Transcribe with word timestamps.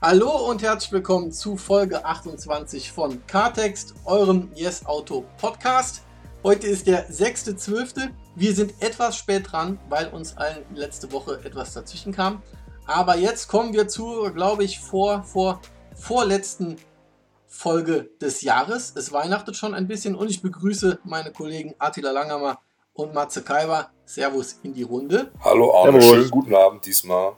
Hallo 0.00 0.48
und 0.48 0.62
herzlich 0.62 0.92
willkommen 0.92 1.32
zu 1.32 1.56
Folge 1.56 2.04
28 2.04 2.92
von 2.92 3.20
Cartext, 3.26 3.96
eurem 4.04 4.48
Yes 4.54 4.86
Auto 4.86 5.24
Podcast. 5.40 6.04
Heute 6.44 6.68
ist 6.68 6.86
der 6.86 7.10
6.12. 7.10 8.10
Wir 8.36 8.54
sind 8.54 8.80
etwas 8.80 9.16
spät 9.16 9.50
dran, 9.50 9.76
weil 9.88 10.06
uns 10.10 10.36
allen 10.36 10.64
letzte 10.72 11.10
Woche 11.10 11.40
etwas 11.42 11.74
dazwischen 11.74 12.12
kam. 12.12 12.42
Aber 12.86 13.16
jetzt 13.16 13.48
kommen 13.48 13.72
wir 13.72 13.88
zur, 13.88 14.30
glaube 14.30 14.62
ich, 14.62 14.78
vor, 14.78 15.24
vor, 15.24 15.60
vorletzten 15.96 16.76
Folge 17.48 18.08
des 18.20 18.42
Jahres. 18.42 18.92
Es 18.94 19.10
weihnachtet 19.10 19.56
schon 19.56 19.74
ein 19.74 19.88
bisschen 19.88 20.14
und 20.14 20.30
ich 20.30 20.42
begrüße 20.42 21.00
meine 21.02 21.32
Kollegen 21.32 21.74
Attila 21.80 22.12
Langermer 22.12 22.60
und 22.92 23.14
Matze 23.14 23.42
Kaiber. 23.42 23.90
Servus 24.04 24.60
in 24.62 24.74
die 24.74 24.84
Runde. 24.84 25.32
Hallo 25.40 25.76
Arne, 25.76 26.00
Servus. 26.00 26.14
schönen 26.14 26.30
guten 26.30 26.54
Abend 26.54 26.86
diesmal. 26.86 27.32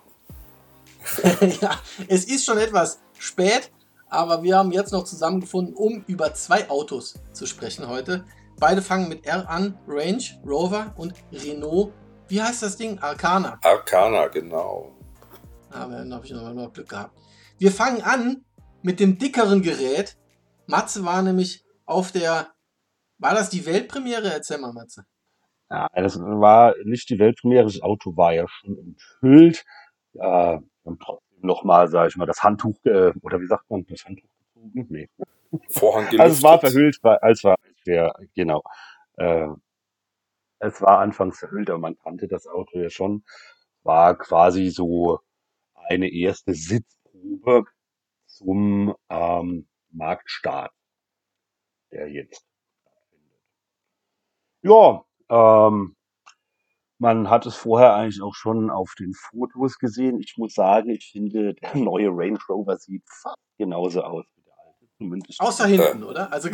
ja, 1.60 1.78
es 2.08 2.24
ist 2.24 2.44
schon 2.44 2.58
etwas 2.58 3.00
spät, 3.18 3.70
aber 4.08 4.42
wir 4.42 4.56
haben 4.56 4.72
jetzt 4.72 4.92
noch 4.92 5.04
zusammengefunden, 5.04 5.74
um 5.74 6.04
über 6.06 6.34
zwei 6.34 6.68
Autos 6.68 7.14
zu 7.32 7.46
sprechen 7.46 7.88
heute. 7.88 8.24
Beide 8.58 8.82
fangen 8.82 9.08
mit 9.08 9.26
R 9.26 9.48
an, 9.48 9.78
Range 9.86 10.22
Rover 10.44 10.94
und 10.96 11.14
Renault. 11.32 11.92
Wie 12.28 12.42
heißt 12.42 12.62
das 12.62 12.76
Ding? 12.76 12.98
Arcana. 12.98 13.58
Arcana, 13.62 14.28
genau. 14.28 14.94
Ah, 15.70 15.86
dann 15.86 16.12
habe 16.12 16.26
ich 16.26 16.32
noch 16.32 16.42
mal 16.52 16.70
Glück 16.70 16.88
gehabt. 16.88 17.16
Wir 17.58 17.70
fangen 17.70 18.02
an 18.02 18.44
mit 18.82 19.00
dem 19.00 19.18
dickeren 19.18 19.62
Gerät. 19.62 20.16
Matze 20.66 21.04
war 21.04 21.22
nämlich 21.22 21.64
auf 21.86 22.12
der. 22.12 22.48
War 23.18 23.34
das 23.34 23.50
die 23.50 23.66
Weltpremiere? 23.66 24.32
Erzähl 24.32 24.58
mal, 24.58 24.72
Matze. 24.72 25.04
Ja, 25.70 25.88
das 25.94 26.18
war 26.18 26.74
nicht 26.84 27.08
die 27.10 27.18
Weltpremiere, 27.18 27.64
das 27.64 27.80
Auto 27.80 28.16
war 28.16 28.32
ja 28.32 28.46
schon 28.48 28.76
enthüllt. 28.76 29.64
Äh, 30.14 30.58
haben 30.84 30.98
trotzdem 30.98 31.40
nochmal, 31.42 31.88
sag 31.88 32.08
ich 32.08 32.16
mal, 32.16 32.26
das 32.26 32.42
Handtuch, 32.42 32.76
äh, 32.84 33.12
oder 33.22 33.40
wie 33.40 33.46
sagt 33.46 33.70
man, 33.70 33.84
das 33.86 34.04
Handtuch 34.04 34.28
gezogen? 34.54 34.86
Nee. 34.88 35.08
Vorhang 35.68 36.04
gelüftet. 36.10 36.20
Also 36.20 36.34
es 36.36 36.42
war 36.42 36.60
verhüllt, 36.60 36.98
als 37.02 37.44
war, 37.44 37.56
wir, 37.84 38.12
genau. 38.34 38.62
Äh, 39.16 39.48
es 40.60 40.80
war 40.82 40.98
anfangs 40.98 41.38
verhüllt, 41.38 41.70
aber 41.70 41.78
man 41.78 41.98
kannte 41.98 42.28
das 42.28 42.46
Auto 42.46 42.78
ja 42.78 42.90
schon. 42.90 43.24
War 43.82 44.16
quasi 44.16 44.68
so 44.68 45.20
eine 45.74 46.10
erste 46.10 46.54
Sitzprobe 46.54 47.64
zum 48.26 48.94
ähm, 49.08 49.66
Marktstart, 49.90 50.72
der 51.90 52.08
jetzt 52.10 52.44
stattfindet. 52.82 53.40
Ja, 54.62 55.04
ähm, 55.28 55.96
man 57.00 57.30
hat 57.30 57.46
es 57.46 57.56
vorher 57.56 57.94
eigentlich 57.94 58.20
auch 58.22 58.34
schon 58.34 58.70
auf 58.70 58.94
den 58.98 59.14
Fotos 59.14 59.78
gesehen. 59.78 60.20
Ich 60.20 60.36
muss 60.36 60.54
sagen, 60.54 60.90
ich 60.90 61.10
finde, 61.10 61.54
der 61.54 61.74
neue 61.74 62.08
Range 62.10 62.38
Rover 62.48 62.76
sieht 62.76 63.02
fast 63.06 63.36
genauso 63.58 64.02
aus 64.02 64.26
wie 64.36 64.42
der 64.44 64.52
alte. 64.58 64.86
Zumindest 64.98 65.40
Außer 65.40 65.66
hinten, 65.66 66.04
oder? 66.04 66.30
Also 66.32 66.50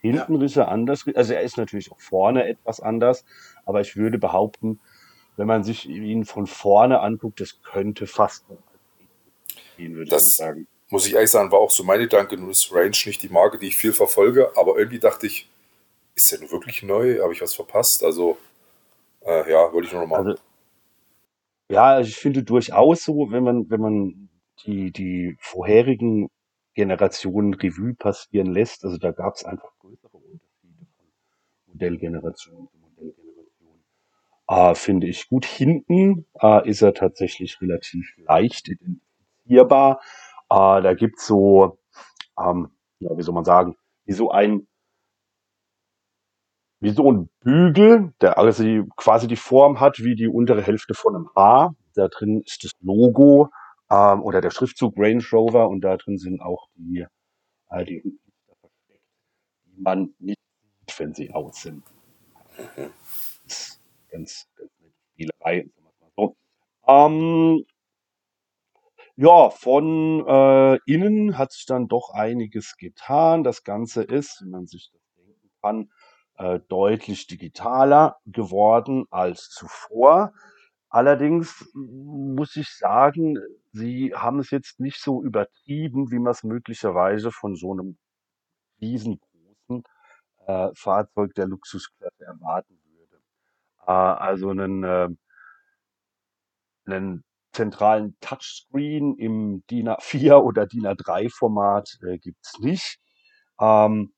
Hinten 0.00 0.40
ist 0.40 0.56
er 0.56 0.68
anders. 0.68 1.04
Also 1.14 1.34
er 1.34 1.42
ist 1.42 1.56
natürlich 1.58 1.92
auch 1.92 2.00
vorne 2.00 2.46
etwas 2.48 2.80
anders, 2.80 3.24
aber 3.66 3.82
ich 3.82 3.94
würde 3.96 4.18
behaupten, 4.18 4.80
wenn 5.36 5.46
man 5.46 5.64
sich 5.64 5.86
ihn 5.88 6.24
von 6.24 6.46
vorne 6.46 7.00
anguckt, 7.00 7.40
das 7.40 7.60
könnte 7.62 8.06
fast 8.06 8.44
gehen, 9.76 9.94
würde 9.96 10.10
Das- 10.10 10.34
ich 10.34 10.38
mal 10.40 10.46
sagen. 10.48 10.66
Muss 10.90 11.06
ich 11.06 11.14
ehrlich 11.14 11.30
sagen, 11.30 11.50
war 11.50 11.58
auch 11.58 11.70
so 11.70 11.82
meine 11.82 12.04
Gedanke. 12.04 12.36
Nun 12.36 12.50
ist 12.50 12.72
Range 12.72 12.90
nicht 13.06 13.22
die 13.22 13.28
Marke, 13.30 13.58
die 13.58 13.68
ich 13.68 13.76
viel 13.76 13.92
verfolge, 13.92 14.52
aber 14.56 14.78
irgendwie 14.78 14.98
dachte 15.00 15.26
ich, 15.26 15.50
ist 16.14 16.30
der 16.30 16.40
nun 16.40 16.50
wirklich 16.52 16.82
neu? 16.82 17.20
Habe 17.20 17.32
ich 17.32 17.40
was 17.40 17.54
verpasst? 17.54 18.04
Also, 18.04 18.36
äh, 19.24 19.50
ja, 19.50 19.72
wollte 19.72 19.86
ich 19.86 19.92
nur 19.92 20.02
noch 20.02 20.08
mal. 20.08 20.18
Also, 20.18 20.34
ja, 21.70 22.00
ich 22.00 22.16
finde 22.16 22.42
durchaus 22.42 23.04
so, 23.04 23.30
wenn 23.30 23.42
man, 23.42 23.70
wenn 23.70 23.80
man 23.80 24.28
die, 24.64 24.92
die 24.92 25.36
vorherigen 25.40 26.28
Generationen 26.74 27.54
Revue 27.54 27.94
passieren 27.94 28.52
lässt, 28.52 28.84
also 28.84 28.98
da 28.98 29.12
gab 29.12 29.34
es 29.34 29.44
einfach 29.44 29.70
größere 29.78 30.16
Unterschiede 30.16 30.86
von 30.96 31.06
Modellgeneration 31.66 32.68
zu 32.68 32.78
Modellgeneration. 32.78 33.84
Äh, 34.48 34.74
finde 34.74 35.06
ich 35.06 35.28
gut. 35.28 35.46
Hinten 35.46 36.26
äh, 36.40 36.68
ist 36.68 36.82
er 36.82 36.92
tatsächlich 36.92 37.60
relativ 37.60 38.14
leicht 38.18 38.68
identifizierbar. 38.68 40.00
Äh, 40.50 40.82
da 40.82 40.94
gibt's 40.94 41.26
so, 41.26 41.78
ähm, 42.38 42.70
ja, 42.98 43.16
wie 43.16 43.22
soll 43.22 43.34
man 43.34 43.44
sagen, 43.44 43.76
wie 44.04 44.12
so 44.12 44.30
ein 44.30 44.66
wie 46.84 46.90
so 46.90 47.10
ein 47.10 47.30
Bügel, 47.40 48.12
der 48.20 48.36
also 48.36 48.62
quasi 48.96 49.26
die 49.26 49.36
Form 49.36 49.80
hat 49.80 50.00
wie 50.00 50.14
die 50.14 50.28
untere 50.28 50.60
Hälfte 50.60 50.92
von 50.92 51.16
einem 51.16 51.30
Haar. 51.34 51.74
Da 51.94 52.08
drin 52.08 52.42
ist 52.44 52.62
das 52.62 52.72
Logo 52.80 53.48
ähm, 53.90 54.22
oder 54.22 54.42
der 54.42 54.50
Schriftzug 54.50 54.92
Range 54.98 55.24
Rover 55.32 55.70
und 55.70 55.80
da 55.80 55.96
drin 55.96 56.18
sind 56.18 56.42
auch 56.42 56.68
die, 56.74 57.06
äh, 57.70 57.84
die 57.86 58.02
die 58.02 59.80
man 59.80 60.14
nicht 60.18 60.38
sieht, 60.80 61.00
wenn 61.00 61.14
sie 61.14 61.30
aus 61.32 61.62
sind. 61.62 61.84
Mhm. 62.58 62.90
Das 63.44 63.46
ist 63.46 63.80
ganz, 64.10 64.46
ganz 64.54 64.70
nette 64.78 64.94
Spielerei, 65.14 65.70
so. 66.16 66.36
Ähm, 66.86 67.64
ja, 69.16 69.48
von 69.48 70.26
äh, 70.26 70.78
innen 70.84 71.38
hat 71.38 71.52
sich 71.52 71.64
dann 71.64 71.88
doch 71.88 72.10
einiges 72.10 72.76
getan. 72.76 73.42
Das 73.42 73.64
Ganze 73.64 74.02
ist, 74.02 74.42
wie 74.42 74.50
man 74.50 74.66
sich 74.66 74.90
das 74.92 75.00
denken 75.16 75.50
kann, 75.62 75.88
äh, 76.36 76.60
deutlich 76.68 77.26
digitaler 77.26 78.16
geworden 78.26 79.06
als 79.10 79.50
zuvor. 79.50 80.32
Allerdings 80.88 81.68
muss 81.74 82.56
ich 82.56 82.68
sagen, 82.70 83.38
sie 83.72 84.14
haben 84.14 84.38
es 84.38 84.50
jetzt 84.50 84.78
nicht 84.78 85.00
so 85.00 85.22
übertrieben, 85.22 86.10
wie 86.10 86.18
man 86.18 86.30
es 86.30 86.44
möglicherweise 86.44 87.32
von 87.32 87.56
so 87.56 87.72
einem 87.72 87.98
riesengroßen 88.80 89.82
äh, 90.46 90.68
Fahrzeug 90.74 91.34
der 91.34 91.46
Luxusklasse 91.46 92.24
erwarten 92.24 92.78
würde. 92.84 93.22
Äh, 93.86 93.90
also 93.90 94.50
einen, 94.50 94.84
äh, 94.84 95.08
einen 96.86 97.24
zentralen 97.52 98.16
Touchscreen 98.20 99.16
im 99.16 99.64
DIN 99.70 99.88
A4 99.88 100.42
oder 100.42 100.66
DIN 100.66 100.86
A3 100.86 101.28
Format 101.28 101.98
äh, 102.02 102.18
gibt's 102.18 102.58
nicht. 102.60 102.98
Ähm, 103.60 104.13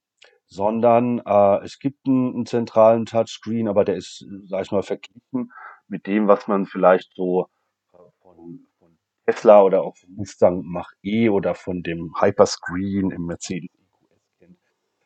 sondern 0.47 1.21
äh, 1.25 1.65
es 1.65 1.79
gibt 1.79 2.07
einen, 2.07 2.34
einen 2.34 2.47
zentralen 2.47 3.07
Touchscreen, 3.07 3.69
aber 3.69 3.84
der 3.84 3.97
ist, 3.97 4.25
sag 4.45 4.62
ich 4.65 4.73
mal, 4.73 4.83
verglichen 4.83 5.53
mit 5.89 6.07
dem, 6.07 6.29
was 6.29 6.49
man 6.49 6.67
vielleicht 6.67 7.12
so 7.15 7.49
äh, 7.93 7.99
von, 8.21 8.67
von 8.79 8.99
Tesla 9.27 9.62
oder 9.62 9.83
auch 9.83 9.97
vom 9.97 10.15
Mustang 10.15 10.62
Mach-E 10.65 11.29
oder 11.29 11.55
von 11.55 11.83
dem 11.83 12.15
Hyperscreen 12.21 13.11
im 13.11 13.27
Mercedes 13.27 13.71
EQS 13.71 14.39
kennt. 14.39 14.59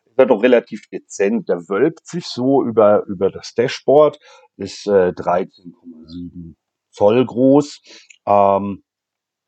Ist 0.06 0.18
er 0.18 0.26
doch 0.26 0.42
relativ 0.42 0.88
dezent. 0.88 1.48
Der 1.48 1.68
wölbt 1.68 2.06
sich 2.06 2.26
so 2.26 2.62
über, 2.62 3.04
über 3.06 3.30
das 3.30 3.54
Dashboard, 3.54 4.18
ist 4.56 4.86
äh, 4.86 5.12
13,7 5.12 6.54
Zoll 6.90 7.24
groß. 7.24 7.82
Ähm, 8.26 8.84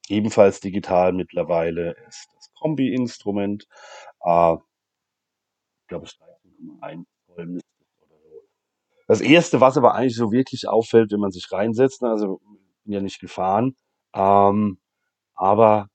ebenfalls 0.09 0.61
digital 0.61 1.13
mittlerweile 1.13 1.97
ist 2.09 2.29
das 2.35 2.53
Kombi-Instrument. 2.55 3.67
Äh, 4.25 4.57
glaube, 5.93 6.07
es 6.07 6.19
13,1 6.81 7.05
Zoll 7.27 7.47
müsste 7.47 7.69
es 7.81 8.03
oder 8.03 8.19
so. 8.19 8.49
Das 9.07 9.21
erste, 9.21 9.61
was 9.61 9.77
aber 9.77 9.95
eigentlich 9.95 10.17
so 10.17 10.33
wirklich 10.33 10.69
auffällt, 10.69 11.13
wenn 11.13 11.21
man 11.21 11.33
sich 11.33 11.53
reinsetzt, 11.53 12.03
ne, 12.03 12.09
also 12.09 12.41
bin 12.85 12.95
ja 12.95 13.01
nicht 13.01 13.21
gefahren, 13.21 13.77
ähm, 14.15 14.79
aber 15.35 15.89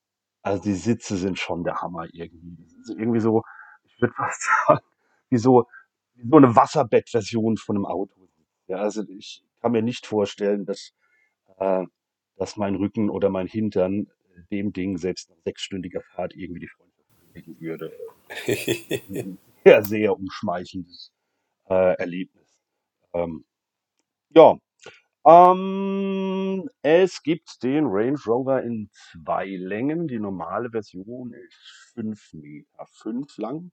also 0.44 0.62
die 0.62 0.74
Sitze 0.74 1.18
sind 1.18 1.40
schon 1.40 1.64
der 1.64 1.82
Hammer 1.82 2.06
irgendwie. 2.14 2.64
Das 2.64 2.90
ist 2.90 2.98
irgendwie 2.98 3.20
so, 3.20 3.42
ich 3.84 4.00
würde 4.00 4.14
fast 4.18 4.48
sagen, 4.68 4.82
wie 5.30 5.38
so, 5.38 5.66
wie 6.14 6.30
so 6.30 6.38
eine 6.38 6.56
Wasserbettversion 6.56 7.58
von 7.58 7.76
einem 7.76 7.86
Auto. 7.86 8.30
Ja, 8.68 8.78
also 8.78 9.04
ich 9.10 9.44
kann 9.62 9.72
mir 9.72 9.82
nicht 9.82 10.06
vorstellen, 10.06 10.66
dass, 10.66 10.94
äh, 11.58 11.86
dass 12.36 12.56
mein 12.56 12.76
Rücken 12.76 13.10
oder 13.10 13.30
mein 13.30 13.48
Hintern 13.48 14.08
äh, 14.36 14.42
dem 14.52 14.74
Ding 14.74 14.98
selbst 14.98 15.30
nach 15.32 15.38
sechsstündiger 15.44 16.02
Fahrt 16.02 16.36
irgendwie 16.36 16.62
die 16.62 16.68
Freundschaft 16.68 16.98
würde 17.60 17.92
sehr, 19.66 19.84
sehr 19.84 20.14
umschmeichendes 20.18 21.12
äh, 21.70 21.96
Erlebnis. 21.98 22.58
Ähm, 23.14 23.46
ja, 24.30 24.58
ähm, 25.28 26.70
es 26.82 27.22
gibt 27.24 27.64
den 27.64 27.86
Range 27.88 28.20
Rover 28.26 28.64
in 28.64 28.90
zwei 28.94 29.46
Längen. 29.48 30.08
Die 30.08 30.20
normale 30.20 30.70
Version 30.72 31.34
ist 31.34 31.92
5 31.96 32.34
Meter 32.34 32.86
fünf 32.88 33.38
lang. 33.38 33.72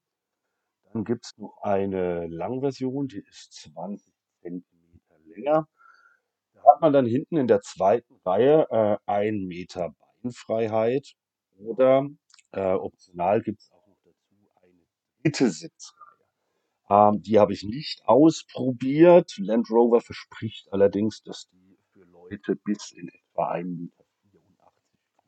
Dann 0.92 1.04
gibt 1.04 1.26
es 1.26 1.38
noch 1.38 1.56
eine 1.62 2.26
Langversion, 2.28 3.08
die 3.08 3.20
ist 3.28 3.52
20 3.52 4.12
Zentimeter 4.42 5.19
länger. 5.26 5.69
Da 6.54 6.60
hat 6.72 6.81
man 6.81 6.92
dann 6.92 7.06
hinten 7.06 7.36
in 7.36 7.46
der 7.48 7.60
zweiten 7.62 8.14
Reihe 8.25 8.66
äh, 8.70 8.96
ein 9.06 9.46
Meter 9.46 9.94
Beinfreiheit 10.22 11.14
oder 11.58 12.08
äh, 12.52 12.72
optional 12.72 13.42
gibt 13.42 13.60
es 13.60 13.70
auch 13.72 13.86
noch 13.86 13.98
dazu 14.04 14.34
eine 14.62 14.72
dritte 14.72 15.13
Sitzreihe. 15.32 15.71
Ähm, 16.91 17.23
die 17.23 17.38
habe 17.38 17.53
ich 17.53 17.62
nicht 17.62 18.06
ausprobiert. 18.06 19.35
Land 19.38 19.71
Rover 19.71 20.00
verspricht 20.00 20.73
allerdings, 20.73 21.23
dass 21.23 21.49
die 21.50 21.79
für 21.93 22.05
Leute 22.05 22.56
bis 22.56 22.93
in 22.93 23.09
etwa 23.09 23.53
1,84 23.53 23.65
Meter 23.65 24.05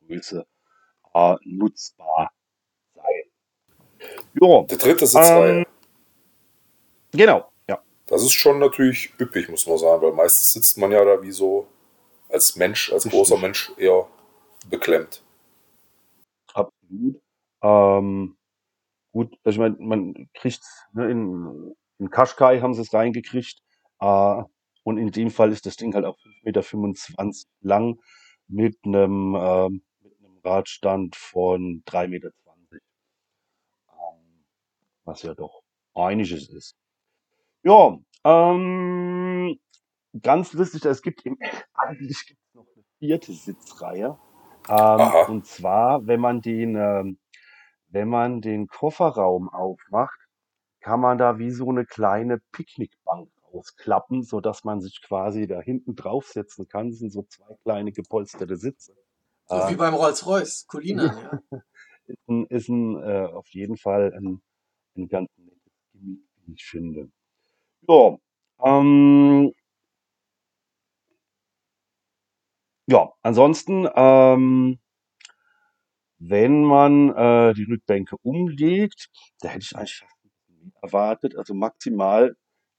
Größe 0.07 0.47
äh, 1.13 1.35
nutzbar 1.45 2.31
sein. 2.93 3.23
Jo, 4.39 4.65
Der 4.69 4.77
dritte 4.77 5.07
Sitzreihe. 5.07 5.59
ähm, 5.59 5.65
genau, 7.11 7.51
ja. 7.67 7.81
Das 8.05 8.21
ist 8.21 8.33
schon 8.33 8.59
natürlich 8.59 9.11
üppig, 9.19 9.49
muss 9.49 9.65
man 9.67 9.77
sagen, 9.77 10.01
weil 10.03 10.13
meistens 10.13 10.53
sitzt 10.53 10.77
man 10.77 10.91
ja 10.91 11.03
da 11.03 11.21
wie 11.21 11.31
so 11.31 11.67
als 12.29 12.55
Mensch, 12.55 12.91
als 12.93 13.05
großer 13.09 13.37
Mensch 13.37 13.71
eher 13.77 14.07
beklemmt. 14.69 15.23
Absolut. 16.53 17.21
Ähm, 17.63 18.36
gut, 19.11 19.37
also 19.43 19.55
ich 19.55 19.59
meine, 19.59 19.75
man 19.79 20.29
kriegt 20.33 20.61
ne, 20.93 21.09
in, 21.09 21.75
in 21.99 22.09
Qashqai 22.09 22.61
haben 22.61 22.73
sie 22.73 22.81
es 22.81 22.93
reingekriegt. 22.93 23.61
Äh, 23.99 24.43
und 24.83 24.97
in 24.97 25.11
dem 25.11 25.31
Fall 25.31 25.51
ist 25.51 25.65
das 25.65 25.75
Ding 25.75 25.93
halt 25.93 26.05
auch 26.05 26.17
5,25 26.45 27.15
Meter 27.17 27.37
lang 27.61 27.99
mit 28.47 28.77
einem, 28.85 29.35
ähm, 29.35 29.81
mit 30.01 30.13
einem 30.19 30.37
Radstand 30.43 31.15
von 31.15 31.83
3,20 31.85 32.07
Meter. 32.07 32.29
Ähm, 33.91 34.45
was 35.03 35.23
ja 35.23 35.33
doch 35.33 35.61
einiges 35.93 36.49
ist. 36.49 36.77
Ja, 37.63 37.97
ähm, 38.23 39.59
ganz 40.21 40.53
lustig, 40.53 40.85
es 40.85 41.01
gibt 41.01 41.25
im, 41.25 41.37
eigentlich 41.73 42.25
gibt 42.25 42.39
es 42.47 42.53
noch 42.53 42.67
eine 42.73 42.83
vierte 42.99 43.33
Sitzreihe. 43.33 44.17
Ähm, 44.69 45.11
und 45.27 45.45
zwar, 45.45 46.05
wenn 46.07 46.19
man 46.19 46.41
den, 46.41 46.75
ähm, 46.75 47.19
wenn 47.89 48.09
man 48.09 48.41
den 48.41 48.67
Kofferraum 48.67 49.49
aufmacht, 49.49 50.19
kann 50.81 50.99
man 50.99 51.17
da 51.17 51.39
wie 51.39 51.51
so 51.51 51.69
eine 51.69 51.85
kleine 51.85 52.39
Picknickbank 52.51 53.29
ausklappen, 53.51 54.23
so 54.23 54.41
dass 54.41 54.63
man 54.63 54.81
sich 54.81 55.01
quasi 55.01 55.47
da 55.47 55.59
hinten 55.61 55.95
draufsetzen 55.95 56.67
kann. 56.67 56.89
Das 56.89 56.99
sind 56.99 57.11
so 57.11 57.23
zwei 57.23 57.55
kleine 57.63 57.91
gepolsterte 57.91 58.57
Sitze. 58.57 58.95
So 59.47 59.55
wie 59.69 59.75
beim 59.75 59.93
Rolls-Royce, 59.93 60.67
Colina, 60.67 61.41
ja. 61.51 61.61
ist 62.07 62.27
ein, 62.27 62.45
ist 62.47 62.69
ein 62.69 63.01
äh, 63.01 63.25
auf 63.25 63.47
jeden 63.49 63.77
Fall 63.77 64.13
ein, 64.13 64.41
ein 64.97 65.07
ganz 65.07 65.29
nettes 65.37 65.71
Gimmick, 65.93 66.19
wie 66.45 66.53
ich 66.53 66.65
finde. 66.65 67.09
Ja, 67.87 68.17
ähm, 68.63 69.53
ja, 72.87 73.11
ansonsten, 73.21 73.87
ähm, 73.95 74.79
wenn 76.19 76.63
man 76.63 77.09
äh, 77.15 77.53
die 77.53 77.63
Rückbänke 77.63 78.17
umlegt, 78.23 79.09
da 79.41 79.49
hätte 79.49 79.65
ich 79.65 79.75
eigentlich 79.75 80.03
erwartet. 80.81 81.35
Also 81.37 81.53
maximal 81.53 82.35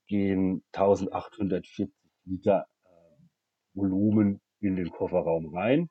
gehen 0.07 0.65
1840 0.73 1.91
Liter 2.25 2.67
äh, 2.85 2.89
Volumen 3.75 4.41
in 4.61 4.77
den 4.77 4.91
Kofferraum 4.91 5.55
rein 5.55 5.89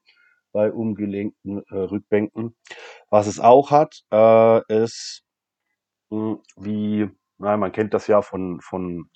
bei 0.51 0.71
umgelenkten 0.71 1.63
äh, 1.69 1.75
Rückbänken. 1.75 2.55
Was 3.09 3.27
es 3.27 3.39
auch 3.39 3.71
hat, 3.71 4.01
äh, 4.11 4.83
ist 4.83 5.23
mh, 6.09 6.37
wie, 6.57 7.09
na, 7.37 7.57
man 7.57 7.71
kennt 7.71 7.93
das 7.93 8.07
ja 8.07 8.21
von, 8.21 8.59
von, 8.61 9.09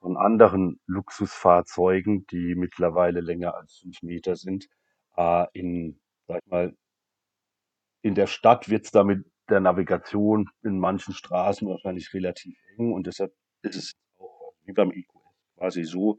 von 0.00 0.16
anderen 0.16 0.80
Luxusfahrzeugen, 0.86 2.26
die 2.28 2.54
mittlerweile 2.56 3.20
länger 3.20 3.54
als 3.56 3.78
fünf 3.82 4.02
Meter 4.02 4.36
sind. 4.36 4.68
Äh, 5.16 5.46
in, 5.52 6.00
sag 6.26 6.40
ich 6.44 6.50
mal, 6.50 6.74
in 8.02 8.14
der 8.14 8.26
Stadt 8.26 8.68
wird 8.68 8.84
es 8.84 8.90
da 8.90 9.04
der 9.48 9.60
Navigation 9.60 10.48
in 10.62 10.78
manchen 10.78 11.14
Straßen 11.14 11.68
wahrscheinlich 11.68 12.12
relativ 12.14 12.56
eng 12.76 12.92
und 12.92 13.06
deshalb 13.06 13.32
ist 13.62 13.76
es 13.76 13.92
auch 14.18 14.54
wie 14.64 14.72
beim 14.72 14.90
EQS 14.90 15.22
quasi 15.56 15.84
so, 15.84 16.18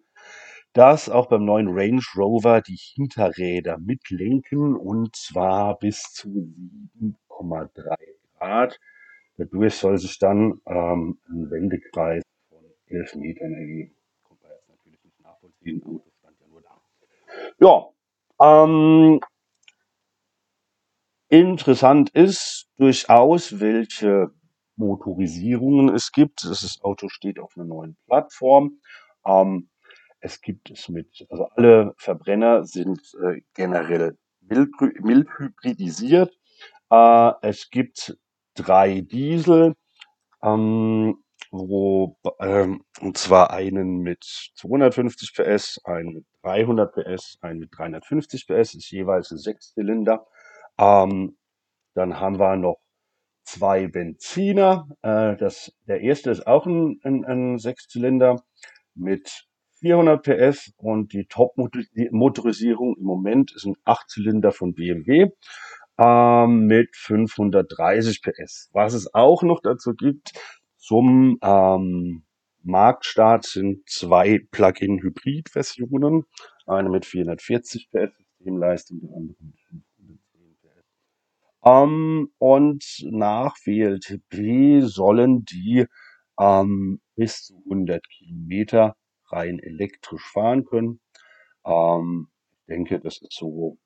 dass 0.74 1.10
auch 1.10 1.28
beim 1.28 1.46
neuen 1.46 1.68
Range 1.68 2.02
Rover 2.16 2.62
die 2.62 2.80
Hinterräder 2.80 3.78
mitlenken 3.78 4.76
und 4.76 5.16
zwar 5.16 5.78
bis 5.78 6.02
zu 6.14 6.30
7,3 7.00 7.98
Grad. 8.38 8.80
Dadurch 9.38 9.76
soll 9.76 9.98
sich 9.98 10.18
dann 10.20 10.62
ähm, 10.66 11.20
ein 11.28 11.52
Wendekreis 11.52 12.24
von 12.50 12.64
11 12.88 13.16
Metern 13.16 13.54
ergeben. 13.54 13.96
Kommt 14.24 14.42
man 14.44 14.52
jetzt 14.52 14.70
natürlich 14.70 15.04
nicht 15.04 15.20
nachvollziehen, 15.20 15.82
das 15.82 15.90
Auto 15.90 16.12
stand 16.20 16.38
ja 16.40 16.48
nur 16.48 16.62
da. 16.62 16.82
Ja, 17.60 18.64
ähm, 18.64 19.20
Interessant 21.34 22.12
ist 22.12 22.68
durchaus, 22.78 23.60
welche 23.60 24.30
Motorisierungen 24.76 25.90
es 25.90 26.12
gibt. 26.12 26.44
Das 26.44 26.80
Auto 26.84 27.10
steht 27.10 27.40
auf 27.40 27.54
einer 27.56 27.66
neuen 27.66 27.98
Plattform. 28.06 28.80
Ähm, 29.26 29.68
es 30.20 30.42
gibt 30.42 30.70
es 30.70 30.90
mit, 30.90 31.26
also 31.32 31.46
alle 31.56 31.96
Verbrenner 31.98 32.66
sind 32.66 33.00
äh, 33.20 33.42
generell 33.56 34.16
mild, 34.42 34.70
hybridisiert. 35.40 36.38
Äh, 36.92 37.32
es 37.42 37.72
gibt 37.72 38.16
drei 38.54 39.02
Diesel, 39.02 39.74
ähm, 40.44 41.18
wo, 41.50 42.16
ähm, 42.42 42.84
und 43.02 43.18
zwar 43.18 43.50
einen 43.50 44.02
mit 44.02 44.24
250 44.54 45.34
PS, 45.34 45.82
einen 45.84 46.14
mit 46.14 46.26
300 46.44 46.94
PS, 46.94 47.40
einen 47.42 47.58
mit 47.58 47.72
350 47.76 48.46
PS, 48.46 48.76
ist 48.76 48.92
jeweils 48.92 49.32
ein 49.32 49.40
Sechszylinder. 49.40 50.28
Ähm, 50.78 51.38
dann 51.94 52.20
haben 52.20 52.40
wir 52.40 52.56
noch 52.56 52.80
zwei 53.44 53.88
Benziner. 53.88 54.88
Äh, 55.02 55.36
das, 55.38 55.74
der 55.88 56.02
erste 56.02 56.32
ist 56.32 56.48
auch 56.48 56.66
ein, 56.66 57.00
ein, 57.04 57.26
ein 57.26 57.58
Sechszylinder 57.58 58.42
mit 58.96 59.48
400 59.80 60.24
PS 60.24 60.74
und 60.78 61.14
die 61.14 61.26
Top-Motorisierung 61.26 62.96
im 62.98 63.04
Moment 63.04 63.52
ist 63.54 63.66
ein 63.66 63.76
Achtzylinder 63.84 64.52
von 64.54 64.74
BMW 64.74 65.30
ähm, 65.98 66.68
mit 66.68 66.96
530 66.96 68.22
PS. 68.22 68.70
Was 68.72 68.94
es 68.94 69.14
auch 69.14 69.44
noch 69.44 69.62
dazu 69.62 69.94
gibt, 69.94 70.32
zum 70.78 71.38
ähm, 71.42 72.24
Marktstart 72.64 73.46
sind 73.46 73.88
zwei 73.90 74.40
Plug-in-Hybrid-Versionen. 74.52 76.24
Eine 76.66 76.90
mit 76.90 77.06
440 77.06 77.90
PS 77.92 78.24
Systemleistung, 78.44 79.00
die 79.00 79.08
andere 79.08 79.38
mit 79.42 79.60
510 79.70 79.82
PS. 79.82 79.83
Ähm, 81.66 82.32
und 82.40 82.84
nach 83.10 83.56
WLTP 83.66 84.82
sollen 84.86 85.46
die 85.46 85.86
ähm, 86.40 87.02
bis 87.16 87.46
zu 87.46 87.58
100 87.66 88.08
Kilometer 88.10 88.96
rein 89.28 89.60
elektrisch 89.60 90.24
fahren 90.32 90.66
können. 90.66 91.00
Ähm, 91.66 92.30
ich 92.62 92.66
denke, 92.68 93.00
das 93.00 93.22
ist 93.22 93.34
so 93.34 93.78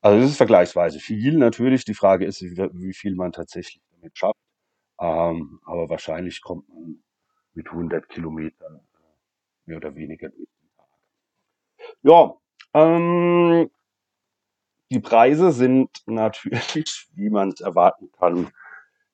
also 0.00 0.20
das 0.20 0.30
ist 0.32 0.36
vergleichsweise 0.36 0.98
viel 0.98 1.36
natürlich. 1.38 1.84
Die 1.84 1.94
Frage 1.94 2.24
ist, 2.26 2.42
wie, 2.42 2.56
wie 2.56 2.92
viel 2.92 3.14
man 3.14 3.32
tatsächlich 3.32 3.82
damit 3.92 4.16
schafft. 4.18 4.38
Ähm, 5.00 5.60
aber 5.64 5.90
wahrscheinlich 5.90 6.42
kommt 6.42 6.68
man 6.68 7.02
mit 7.54 7.68
100 7.70 8.08
Kilometern 8.08 8.76
äh, 8.76 8.98
mehr 9.66 9.78
oder 9.78 9.94
weniger 9.96 10.28
durch 10.30 10.48
den 10.60 10.70
Tag. 10.76 10.86
Ja, 12.02 12.34
ähm, 12.74 13.70
die 14.92 15.00
Preise 15.00 15.52
sind 15.52 15.88
natürlich, 16.06 17.06
wie 17.14 17.30
man 17.30 17.48
es 17.48 17.60
erwarten 17.60 18.10
kann, 18.18 18.50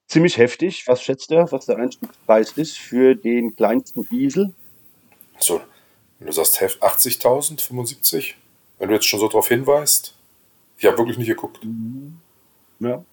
ziemlich 0.09 0.37
heftig. 0.37 0.85
Was 0.89 1.03
schätzt 1.03 1.31
ihr, 1.31 1.47
was 1.51 1.67
der 1.67 1.77
Einstiegspreis 1.77 2.53
ist 2.53 2.79
für 2.79 3.15
den 3.15 3.55
kleinsten 3.55 4.07
Diesel? 4.09 4.53
So, 5.39 5.61
wenn 6.19 6.27
du 6.27 6.33
sagst 6.33 6.61
Heft 6.61 6.83
80.000, 6.83 7.61
75, 7.61 8.37
wenn 8.79 8.89
du 8.89 8.95
jetzt 8.95 9.07
schon 9.07 9.21
so 9.21 9.29
darauf 9.29 9.47
hinweist. 9.47 10.17
Ich 10.79 10.87
habe 10.87 10.99
wirklich 10.99 11.17
nicht 11.17 11.29
geguckt. 11.29 11.61
Ja. 12.81 13.05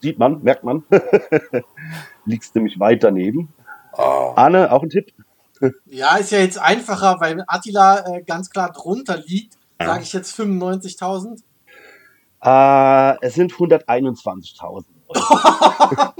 Sieht 0.00 0.18
man, 0.18 0.42
merkt 0.42 0.64
man. 0.64 0.82
Liegst 2.24 2.56
nämlich 2.56 2.80
weit 2.80 3.04
daneben. 3.04 3.52
Ah, 3.92 4.32
Arne, 4.34 4.72
auch 4.72 4.82
ein 4.82 4.90
Tipp? 4.90 5.12
Ja, 5.86 6.16
ist 6.16 6.32
ja 6.32 6.38
jetzt 6.38 6.58
einfacher, 6.58 7.20
weil 7.20 7.44
Attila 7.46 8.16
äh, 8.16 8.22
ganz 8.22 8.50
klar 8.50 8.72
drunter 8.72 9.18
liegt. 9.18 9.58
Sage 9.78 10.02
ich 10.02 10.12
jetzt 10.12 10.38
95.000? 10.38 11.42
Äh, 12.42 13.26
es 13.26 13.34
sind 13.34 13.52
121.000 13.52 14.86
Euro. 15.08 16.14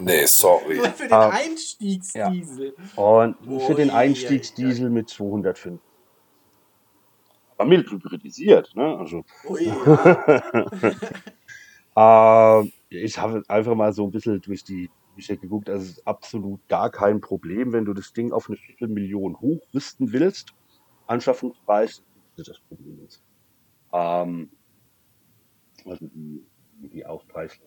nee, 0.00 0.26
sorry. 0.26 0.76
Für 0.80 1.04
den 1.04 1.12
Ah. 1.12 1.28
Einstiegsdiesel. 1.30 2.74
Und 2.96 3.36
Oh, 3.48 3.60
für 3.60 3.74
den 3.74 3.90
Einstiegsdiesel 3.90 4.90
mit 4.90 5.08
205. 5.08 5.80
Aber 7.56 7.68
mild 7.68 7.90
hybridisiert, 7.90 8.74
ne? 8.76 8.96
Also, 8.98 9.24
Ui, 9.48 9.64
ja. 9.66 10.42
äh, 12.62 12.70
ich 12.90 13.18
habe 13.18 13.42
einfach 13.48 13.74
mal 13.74 13.92
so 13.92 14.04
ein 14.04 14.10
bisschen 14.12 14.40
durch 14.40 14.62
die 14.64 14.90
Bücher 15.16 15.36
geguckt. 15.36 15.68
Also, 15.68 15.82
es 15.84 15.90
ist 15.98 16.06
absolut 16.06 16.60
gar 16.68 16.90
kein 16.90 17.20
Problem, 17.20 17.72
wenn 17.72 17.84
du 17.84 17.94
das 17.94 18.12
Ding 18.12 18.32
auf 18.32 18.48
eine 18.48 18.56
Viertelmillion 18.56 19.40
hochrüsten 19.40 20.12
willst. 20.12 20.54
Anschaffungspreis 21.08 22.02
ist 22.36 22.48
das 22.48 22.60
Problem 22.68 23.00
ist. 23.06 23.22
Ähm, 23.92 24.50
also 25.88 26.06
die, 26.06 26.44
die 26.88 27.04
Aufpreis 27.06 27.58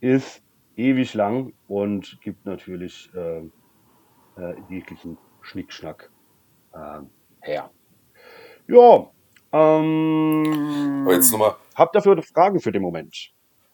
ist 0.00 0.42
ewig 0.76 1.14
lang 1.14 1.52
und 1.68 2.18
gibt 2.20 2.44
natürlich 2.46 3.10
äh, 3.14 3.38
äh, 4.36 4.54
jeglichen 4.68 5.18
Schnickschnack 5.40 6.10
äh, 6.72 7.00
her. 7.40 7.70
Ja, 8.68 9.10
ähm, 9.52 11.02
Aber 11.04 11.14
jetzt 11.14 11.30
nochmal 11.30 11.56
hab 11.74 11.92
dafür 11.92 12.20
Fragen 12.22 12.60
für 12.60 12.72
den 12.72 12.82
Moment. 12.82 13.32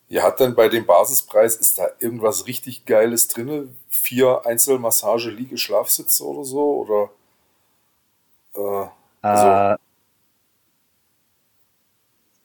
Ja, 0.08 0.24
hat 0.24 0.40
dann 0.40 0.54
bei 0.54 0.68
dem 0.68 0.84
Basispreis, 0.84 1.56
ist 1.56 1.78
da 1.78 1.88
irgendwas 1.98 2.46
richtig 2.46 2.84
Geiles 2.84 3.28
drin? 3.28 3.74
Vier 3.88 4.44
Einzelmassage, 4.44 5.30
Liege, 5.30 5.56
Schlafsitze 5.56 6.24
oder 6.24 6.44
so? 6.44 6.82
Oder? 6.82 7.10
Äh, 8.54 8.88
also, 9.22 9.46
äh, 9.46 9.78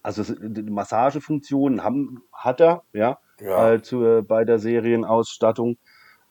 also 0.07 0.23
die 0.23 0.63
Massagefunktionen 0.63 1.83
haben, 1.83 2.23
hat 2.31 2.61
er, 2.61 2.83
ja, 2.93 3.19
ja. 3.41 3.73
Äh, 3.73 3.81
zu, 3.81 4.23
bei 4.25 4.45
der 4.45 4.57
Serienausstattung. 4.57 5.77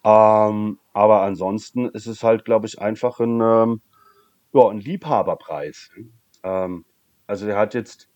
Ähm, 0.03 0.79
aber 0.95 1.21
ansonsten 1.21 1.91
ist 1.91 2.07
es 2.07 2.23
halt, 2.23 2.47
glaube 2.47 2.67
ich, 2.67 2.81
einfach 2.81 3.21
ein, 3.21 3.39
ähm, 3.43 3.83
ja, 4.55 4.69
ein 4.69 4.81
Liebhaberpreis. 4.81 5.91
Ähm, 6.43 6.87
also 7.27 7.45
der 7.45 7.59
hat 7.59 7.75
jetzt, 7.75 8.09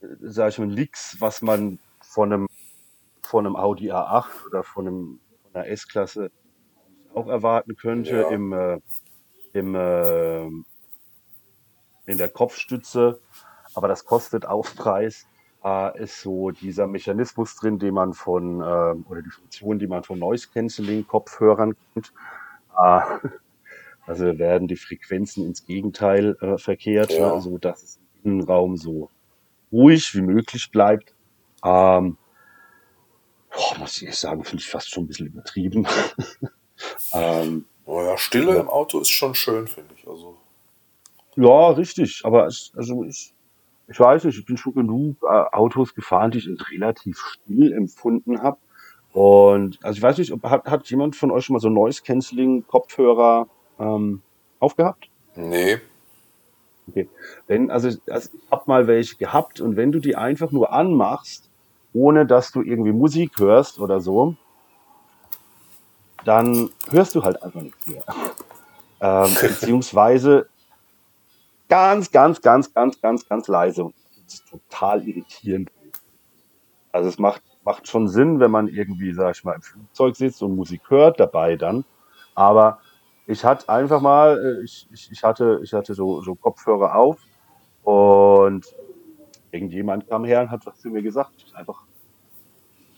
äh, 0.00 0.06
sag 0.22 0.48
ich 0.48 0.58
mal, 0.58 0.66
nichts, 0.66 1.16
was 1.20 1.40
man 1.40 1.78
von 2.00 2.32
einem, 2.32 2.48
von 3.22 3.46
einem 3.46 3.54
Audi 3.54 3.92
A8 3.92 4.46
oder 4.48 4.64
von, 4.64 4.88
einem, 4.88 5.20
von 5.42 5.54
einer 5.54 5.68
S-Klasse 5.68 6.32
auch 7.14 7.28
erwarten 7.28 7.76
könnte 7.76 8.22
ja. 8.22 8.28
im, 8.30 8.52
äh, 8.52 8.80
im, 9.52 9.76
äh, 9.76 10.46
in 12.06 12.18
der 12.18 12.28
Kopfstütze. 12.28 13.20
Aber 13.76 13.88
das 13.88 14.04
kostet 14.06 14.46
Aufpreis. 14.46 15.26
Äh, 15.62 16.02
ist 16.02 16.22
so 16.22 16.50
dieser 16.50 16.86
Mechanismus 16.86 17.56
drin, 17.56 17.78
den 17.78 17.94
man 17.94 18.14
von, 18.14 18.60
äh, 18.60 18.64
oder 18.64 19.22
die 19.22 19.30
Funktion, 19.30 19.78
die 19.78 19.86
man 19.86 20.02
von 20.02 20.18
Noise 20.18 20.48
Cancelling 20.52 21.06
Kopfhörern 21.06 21.76
kennt. 21.92 22.12
Äh, 22.80 23.00
also 24.06 24.38
werden 24.38 24.66
die 24.68 24.76
Frequenzen 24.76 25.44
ins 25.44 25.66
Gegenteil 25.66 26.36
äh, 26.40 26.56
verkehrt, 26.56 27.12
ja. 27.12 27.34
ne, 27.34 27.40
so 27.40 27.58
dass 27.58 27.82
es 27.82 28.00
im 28.22 28.32
Innenraum 28.32 28.76
so 28.76 29.10
ruhig 29.70 30.14
wie 30.14 30.22
möglich 30.22 30.70
bleibt. 30.70 31.14
Ähm, 31.64 32.16
boah, 33.50 33.78
muss 33.78 34.00
ich 34.00 34.16
sagen, 34.16 34.44
finde 34.44 34.62
ich 34.62 34.70
fast 34.70 34.90
schon 34.90 35.04
ein 35.04 35.06
bisschen 35.08 35.26
übertrieben. 35.26 35.86
ähm, 37.12 37.66
oh 37.84 38.02
ja, 38.02 38.16
Stille 38.16 38.54
ja. 38.54 38.60
im 38.60 38.68
Auto 38.68 39.00
ist 39.00 39.10
schon 39.10 39.34
schön, 39.34 39.66
finde 39.66 39.94
ich. 39.96 40.06
Also. 40.08 40.38
Ja, 41.34 41.70
richtig. 41.70 42.22
Aber 42.24 42.46
es, 42.46 42.72
also 42.76 43.04
ich, 43.04 43.34
ich 43.88 44.00
weiß 44.00 44.24
nicht, 44.24 44.38
ich 44.38 44.44
bin 44.44 44.56
schon 44.56 44.74
genug 44.74 45.16
äh, 45.22 45.26
Autos 45.26 45.94
gefahren, 45.94 46.30
die 46.30 46.38
ich 46.38 46.48
relativ 46.72 47.18
still 47.18 47.72
empfunden 47.72 48.42
habe. 48.42 48.58
Und 49.12 49.78
also 49.82 49.96
ich 49.96 50.02
weiß 50.02 50.18
nicht, 50.18 50.32
ob, 50.32 50.42
hat, 50.44 50.66
hat 50.66 50.90
jemand 50.90 51.16
von 51.16 51.30
euch 51.30 51.44
schon 51.44 51.54
mal 51.54 51.60
so 51.60 51.70
Noise 51.70 52.02
Cancelling 52.02 52.66
Kopfhörer 52.66 53.48
ähm, 53.78 54.22
aufgehabt? 54.58 55.08
Nee. 55.34 55.78
Okay. 56.88 57.08
Wenn, 57.46 57.70
also, 57.70 57.88
also 58.10 58.30
ich 58.32 58.50
habe 58.50 58.64
mal 58.66 58.86
welche 58.86 59.16
gehabt 59.16 59.60
und 59.60 59.76
wenn 59.76 59.92
du 59.92 60.00
die 60.00 60.16
einfach 60.16 60.50
nur 60.50 60.72
anmachst, 60.72 61.48
ohne 61.92 62.26
dass 62.26 62.52
du 62.52 62.62
irgendwie 62.62 62.92
Musik 62.92 63.38
hörst 63.38 63.80
oder 63.80 64.00
so, 64.00 64.34
dann 66.24 66.70
hörst 66.90 67.14
du 67.14 67.22
halt 67.22 67.42
einfach 67.42 67.62
nichts 67.62 67.86
mehr. 67.86 68.04
ähm, 69.00 69.34
beziehungsweise 69.40 70.48
ganz, 71.68 72.10
ganz, 72.10 72.40
ganz, 72.40 72.72
ganz, 72.72 73.00
ganz, 73.00 73.28
ganz 73.28 73.48
leise 73.48 73.84
und 73.84 73.94
das 74.24 74.34
ist 74.34 74.48
total 74.48 75.06
irritierend. 75.06 75.70
Also 76.92 77.08
es 77.08 77.18
macht, 77.18 77.42
macht 77.64 77.88
schon 77.88 78.08
Sinn, 78.08 78.40
wenn 78.40 78.50
man 78.50 78.68
irgendwie, 78.68 79.12
sag 79.12 79.36
ich 79.36 79.44
mal, 79.44 79.54
im 79.54 79.62
Flugzeug 79.62 80.16
sitzt 80.16 80.42
und 80.42 80.56
Musik 80.56 80.82
hört 80.88 81.20
dabei 81.20 81.56
dann. 81.56 81.84
Aber 82.34 82.80
ich 83.26 83.44
hatte 83.44 83.68
einfach 83.68 84.00
mal, 84.00 84.38
äh, 84.38 84.64
ich, 84.64 84.88
ich, 84.92 85.10
ich 85.12 85.22
hatte, 85.22 85.60
ich 85.62 85.72
hatte 85.72 85.94
so, 85.94 86.22
so 86.22 86.34
Kopfhörer 86.34 86.94
auf 86.94 87.18
und 87.82 88.66
irgendjemand 89.50 90.08
kam 90.08 90.24
her 90.24 90.42
und 90.42 90.50
hat 90.50 90.64
was 90.64 90.78
zu 90.80 90.88
mir 90.88 91.02
gesagt. 91.02 91.32
Ich 91.46 91.54
einfach 91.54 91.82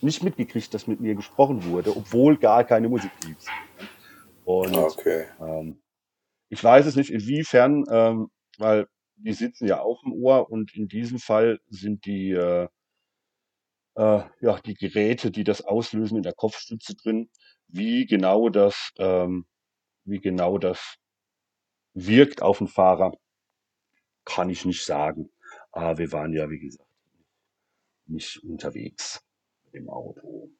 nicht 0.00 0.22
mitgekriegt, 0.22 0.72
dass 0.74 0.86
mit 0.86 1.00
mir 1.00 1.14
gesprochen 1.14 1.64
wurde, 1.64 1.96
obwohl 1.96 2.36
gar 2.36 2.64
keine 2.64 2.88
Musik 2.88 3.10
lief. 3.24 3.36
Und 4.44 4.76
okay. 4.76 5.26
ähm, 5.40 5.80
ich 6.48 6.62
weiß 6.62 6.86
es 6.86 6.96
nicht, 6.96 7.10
inwiefern, 7.10 7.84
ähm, 7.90 8.30
weil 8.58 8.88
die 9.16 9.32
sitzen 9.32 9.66
ja 9.66 9.80
auf 9.80 10.00
dem 10.02 10.12
Ohr 10.12 10.50
und 10.50 10.74
in 10.76 10.88
diesem 10.88 11.18
Fall 11.18 11.60
sind 11.68 12.06
die, 12.06 12.32
äh, 12.32 12.68
äh, 13.96 14.22
ja, 14.40 14.60
die 14.64 14.74
Geräte, 14.74 15.30
die 15.30 15.44
das 15.44 15.62
auslösen, 15.62 16.16
in 16.16 16.22
der 16.22 16.34
Kopfstütze 16.34 16.94
drin. 16.96 17.30
Wie 17.68 18.06
genau 18.06 18.48
das 18.48 18.92
ähm, 18.98 19.46
wie 20.08 20.20
genau 20.20 20.58
das 20.58 20.96
wirkt 21.94 22.42
auf 22.42 22.58
den 22.58 22.68
Fahrer, 22.68 23.12
kann 24.24 24.50
ich 24.50 24.64
nicht 24.64 24.84
sagen. 24.84 25.30
Aber 25.70 25.98
wir 25.98 26.12
waren 26.12 26.32
ja, 26.32 26.48
wie 26.50 26.58
gesagt, 26.58 26.88
nicht 28.06 28.42
unterwegs 28.42 29.22
dem 29.72 29.90
Auto. 29.90 30.50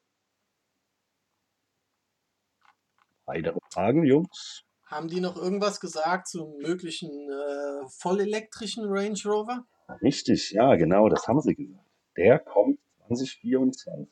Weitere 3.25 3.59
Fragen, 3.73 4.05
Jungs? 4.05 4.68
Haben 4.89 5.09
die 5.09 5.21
noch 5.21 5.37
irgendwas 5.37 5.81
gesagt 5.81 6.29
zum 6.29 6.57
möglichen 6.59 7.11
äh, 7.11 7.89
vollelektrischen 7.89 8.85
Range 8.87 9.19
Rover? 9.27 9.67
Richtig, 10.03 10.51
ja, 10.53 10.75
genau, 10.77 11.09
das 11.09 11.29
haben 11.29 11.41
sie 11.41 11.55
gesagt. 11.55 11.85
Der 12.17 12.39
kommt 12.39 12.79
2024. 13.07 14.09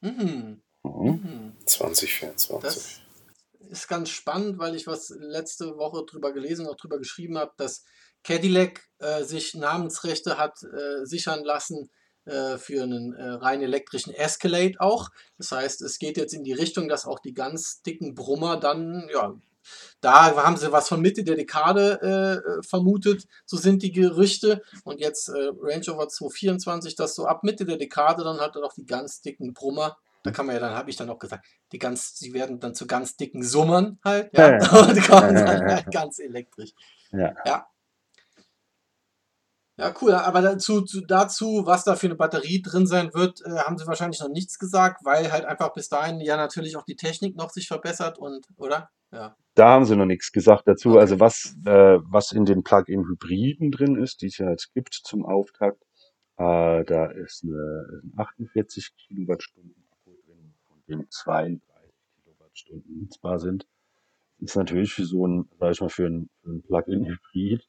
Mhm. 0.00 0.62
Mhm. 0.84 1.52
2024. 1.66 2.62
Das, 2.62 3.00
ist 3.70 3.88
ganz 3.88 4.10
spannend, 4.10 4.58
weil 4.58 4.74
ich 4.76 4.86
was 4.86 5.08
letzte 5.18 5.76
Woche 5.78 6.04
drüber 6.04 6.32
gelesen, 6.32 6.66
auch 6.66 6.76
drüber 6.76 6.98
geschrieben 6.98 7.38
habe, 7.38 7.52
dass 7.56 7.84
Cadillac 8.22 8.88
äh, 8.98 9.24
sich 9.24 9.54
Namensrechte 9.54 10.38
hat 10.38 10.62
äh, 10.62 11.04
sichern 11.04 11.42
lassen 11.44 11.90
äh, 12.24 12.56
für 12.56 12.82
einen 12.82 13.14
äh, 13.14 13.22
rein 13.22 13.62
elektrischen 13.62 14.14
Escalade 14.14 14.74
auch. 14.78 15.10
Das 15.38 15.50
heißt, 15.50 15.82
es 15.82 15.98
geht 15.98 16.16
jetzt 16.16 16.34
in 16.34 16.44
die 16.44 16.52
Richtung, 16.52 16.88
dass 16.88 17.06
auch 17.06 17.18
die 17.18 17.34
ganz 17.34 17.82
dicken 17.82 18.14
Brummer 18.14 18.58
dann, 18.58 19.08
ja, 19.12 19.34
da 20.00 20.36
haben 20.36 20.56
sie 20.56 20.72
was 20.72 20.88
von 20.88 21.00
Mitte 21.00 21.24
der 21.24 21.36
Dekade 21.36 22.42
äh, 22.42 22.62
vermutet, 22.66 23.26
so 23.46 23.56
sind 23.56 23.82
die 23.82 23.92
Gerüchte. 23.92 24.62
Und 24.84 25.00
jetzt 25.00 25.28
äh, 25.28 25.50
Range 25.60 25.84
Rover 25.88 26.08
224, 26.08 26.96
dass 26.96 27.14
so 27.14 27.26
ab 27.26 27.44
Mitte 27.44 27.64
der 27.64 27.76
Dekade 27.76 28.24
dann 28.24 28.40
hat 28.40 28.56
er 28.56 28.64
auch 28.64 28.74
die 28.74 28.86
ganz 28.86 29.20
dicken 29.20 29.54
Brummer 29.54 29.96
da 30.24 30.30
kann 30.30 30.46
man 30.46 30.54
ja 30.54 30.60
dann, 30.60 30.74
habe 30.74 30.88
ich 30.88 30.96
dann 30.96 31.10
auch 31.10 31.18
gesagt, 31.18 31.44
die 31.70 31.78
ganz, 31.78 32.16
sie 32.16 32.32
werden 32.32 32.58
dann 32.58 32.74
zu 32.74 32.86
ganz 32.86 33.16
dicken 33.16 33.42
Summern 33.42 33.98
halt, 34.02 34.30
ja, 34.32 34.56
und 34.80 34.96
kann 35.02 35.34
dann 35.34 35.70
halt 35.70 35.92
ganz 35.92 36.18
elektrisch. 36.18 36.72
Ja. 37.12 37.34
ja. 37.44 37.66
Ja, 39.76 39.92
cool. 40.00 40.12
Aber 40.14 40.40
dazu, 40.40 40.84
dazu, 41.08 41.62
was 41.66 41.82
da 41.82 41.96
für 41.96 42.06
eine 42.06 42.14
Batterie 42.14 42.62
drin 42.62 42.86
sein 42.86 43.12
wird, 43.12 43.40
äh, 43.44 43.58
haben 43.58 43.76
sie 43.76 43.86
wahrscheinlich 43.86 44.20
noch 44.20 44.28
nichts 44.28 44.58
gesagt, 44.58 45.04
weil 45.04 45.32
halt 45.32 45.44
einfach 45.44 45.72
bis 45.72 45.88
dahin 45.88 46.20
ja 46.20 46.36
natürlich 46.36 46.76
auch 46.76 46.84
die 46.84 46.96
Technik 46.96 47.36
noch 47.36 47.50
sich 47.50 47.66
verbessert 47.66 48.18
und, 48.18 48.46
oder? 48.56 48.90
Ja. 49.14 49.36
Da 49.54 49.68
haben 49.68 49.84
sie 49.84 49.96
noch 49.96 50.06
nichts 50.06 50.32
gesagt 50.32 50.66
dazu. 50.66 50.90
Okay. 50.90 51.00
Also 51.00 51.20
was, 51.20 51.56
äh, 51.64 51.98
was 52.02 52.32
in 52.32 52.44
den 52.44 52.64
Plug-in-Hybriden 52.64 53.70
drin 53.70 53.96
ist, 53.96 54.22
die 54.22 54.26
es 54.26 54.38
ja 54.38 54.50
jetzt 54.50 54.74
gibt 54.74 54.94
zum 54.94 55.24
Auftakt, 55.24 55.80
äh, 56.36 56.84
da 56.84 57.06
ist 57.06 57.44
eine 57.44 58.02
48 58.16 58.96
Kilowattstunden 58.96 59.84
den 60.88 61.06
32 61.08 61.62
Kilowattstunden 62.22 63.00
nutzbar 63.00 63.38
sind, 63.38 63.66
ist 64.38 64.56
natürlich 64.56 64.92
für 64.92 65.04
so 65.04 65.26
ein, 65.26 65.48
sag 65.58 65.72
ich 65.72 65.80
mal, 65.80 65.88
für 65.88 66.06
ein, 66.06 66.28
ein 66.44 66.62
Plug-in-Hybrid 66.62 67.66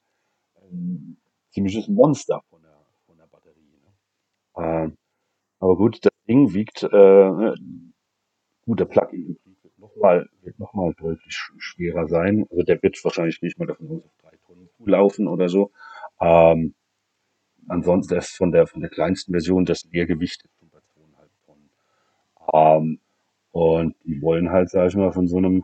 ein 0.61 1.17
ziemliches 1.51 1.87
Monster 1.87 2.41
von 2.49 2.61
der, 2.61 2.85
von 3.05 3.17
der 3.17 3.27
Batterie. 3.27 3.79
Ne? 3.81 3.93
Ähm, 4.57 4.97
aber 5.59 5.77
gut, 5.77 6.03
das 6.03 6.11
Ding 6.27 6.53
wiegt, 6.53 6.83
äh, 6.83 7.53
gut, 8.65 8.79
der 8.79 8.85
Plug-in-Hybrid 8.85 9.54
nochmal 9.95 10.29
wird 10.41 10.59
noch 10.59 10.73
deutlich 10.97 11.33
schwerer 11.57 12.07
sein. 12.07 12.45
Also 12.49 12.63
der 12.63 12.81
wird 12.81 13.03
wahrscheinlich 13.03 13.41
nicht 13.41 13.57
mal 13.57 13.65
davon 13.65 13.87
aus 13.87 14.05
auf 14.05 14.11
drei 14.21 14.37
Tonnen 14.45 14.69
laufen 14.85 15.27
oder 15.27 15.49
so. 15.49 15.71
Ähm, 16.21 16.75
ansonsten 17.67 18.15
ist 18.15 18.35
von 18.35 18.51
der 18.51 18.67
von 18.67 18.81
der 18.81 18.89
kleinsten 18.89 19.31
Version 19.31 19.65
das 19.65 19.85
Leergewicht 19.85 20.43
bei 20.71 20.77
2,5 20.79 21.45
Tonnen. 21.45 21.69
Ähm, 22.53 22.99
und 23.51 23.95
die 24.03 24.21
wollen 24.21 24.49
halt, 24.51 24.69
sag 24.69 24.89
ich 24.89 24.95
mal, 24.95 25.11
von 25.11 25.27
so 25.27 25.37
einem, 25.37 25.63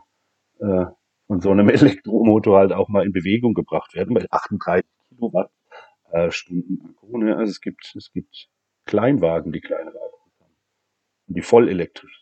äh, 0.60 0.86
von 1.26 1.40
so 1.40 1.50
einem 1.50 1.68
Elektromotor 1.68 2.58
halt 2.58 2.72
auch 2.72 2.88
mal 2.88 3.04
in 3.04 3.12
Bewegung 3.12 3.54
gebracht 3.54 3.94
werden, 3.94 4.14
weil 4.16 4.26
38 4.30 4.90
Kilowattstunden 5.08 6.80
äh, 6.80 6.88
Akku, 6.88 7.18
ne? 7.18 7.36
Also 7.36 7.50
es 7.50 7.60
gibt, 7.60 7.94
es 7.96 8.10
gibt 8.12 8.48
Kleinwagen, 8.86 9.52
die 9.52 9.60
kleinere 9.60 9.98
Akkus 9.98 10.32
haben. 10.40 10.54
Und 11.28 11.36
die 11.36 11.42
voll 11.42 11.68
elektrisch 11.68 12.21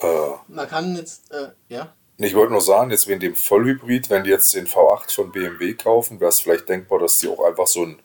Äh, 0.00 0.30
Man 0.48 0.68
kann 0.68 0.94
jetzt, 0.96 1.32
äh, 1.32 1.50
ja. 1.68 1.94
Ich 2.18 2.34
wollte 2.34 2.52
nur 2.52 2.62
sagen, 2.62 2.90
jetzt 2.90 3.08
wegen 3.08 3.20
dem 3.20 3.36
Vollhybrid, 3.36 4.08
wenn 4.08 4.24
die 4.24 4.30
jetzt 4.30 4.54
den 4.54 4.66
V8 4.66 5.14
von 5.14 5.32
BMW 5.32 5.74
kaufen, 5.74 6.18
wäre 6.18 6.30
es 6.30 6.40
vielleicht 6.40 6.68
denkbar, 6.68 6.98
dass 6.98 7.18
die 7.18 7.28
auch 7.28 7.44
einfach 7.44 7.66
so 7.66 7.84
ein 7.84 7.98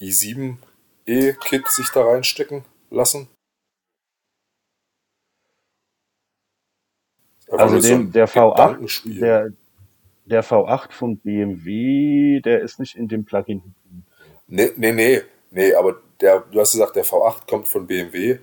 i7e-Kit 0.00 1.66
sich 1.68 1.88
da 1.92 2.04
reinstecken 2.04 2.64
lassen. 2.90 3.28
Also 7.50 7.80
den, 7.80 8.12
der 8.12 8.28
V8, 8.28 9.18
der, 9.18 9.52
der 10.26 10.44
V8 10.44 10.92
von 10.92 11.16
BMW, 11.16 12.40
der 12.40 12.60
ist 12.60 12.78
nicht 12.78 12.96
in 12.96 13.08
dem 13.08 13.24
Plugin. 13.24 13.74
Nee, 14.46 14.70
nee, 14.76 14.92
nee, 14.92 15.22
nee, 15.50 15.74
aber 15.74 16.02
der, 16.20 16.40
du 16.40 16.60
hast 16.60 16.72
gesagt, 16.72 16.96
der 16.96 17.06
V8 17.06 17.48
kommt 17.48 17.66
von 17.66 17.86
BMW 17.86 18.38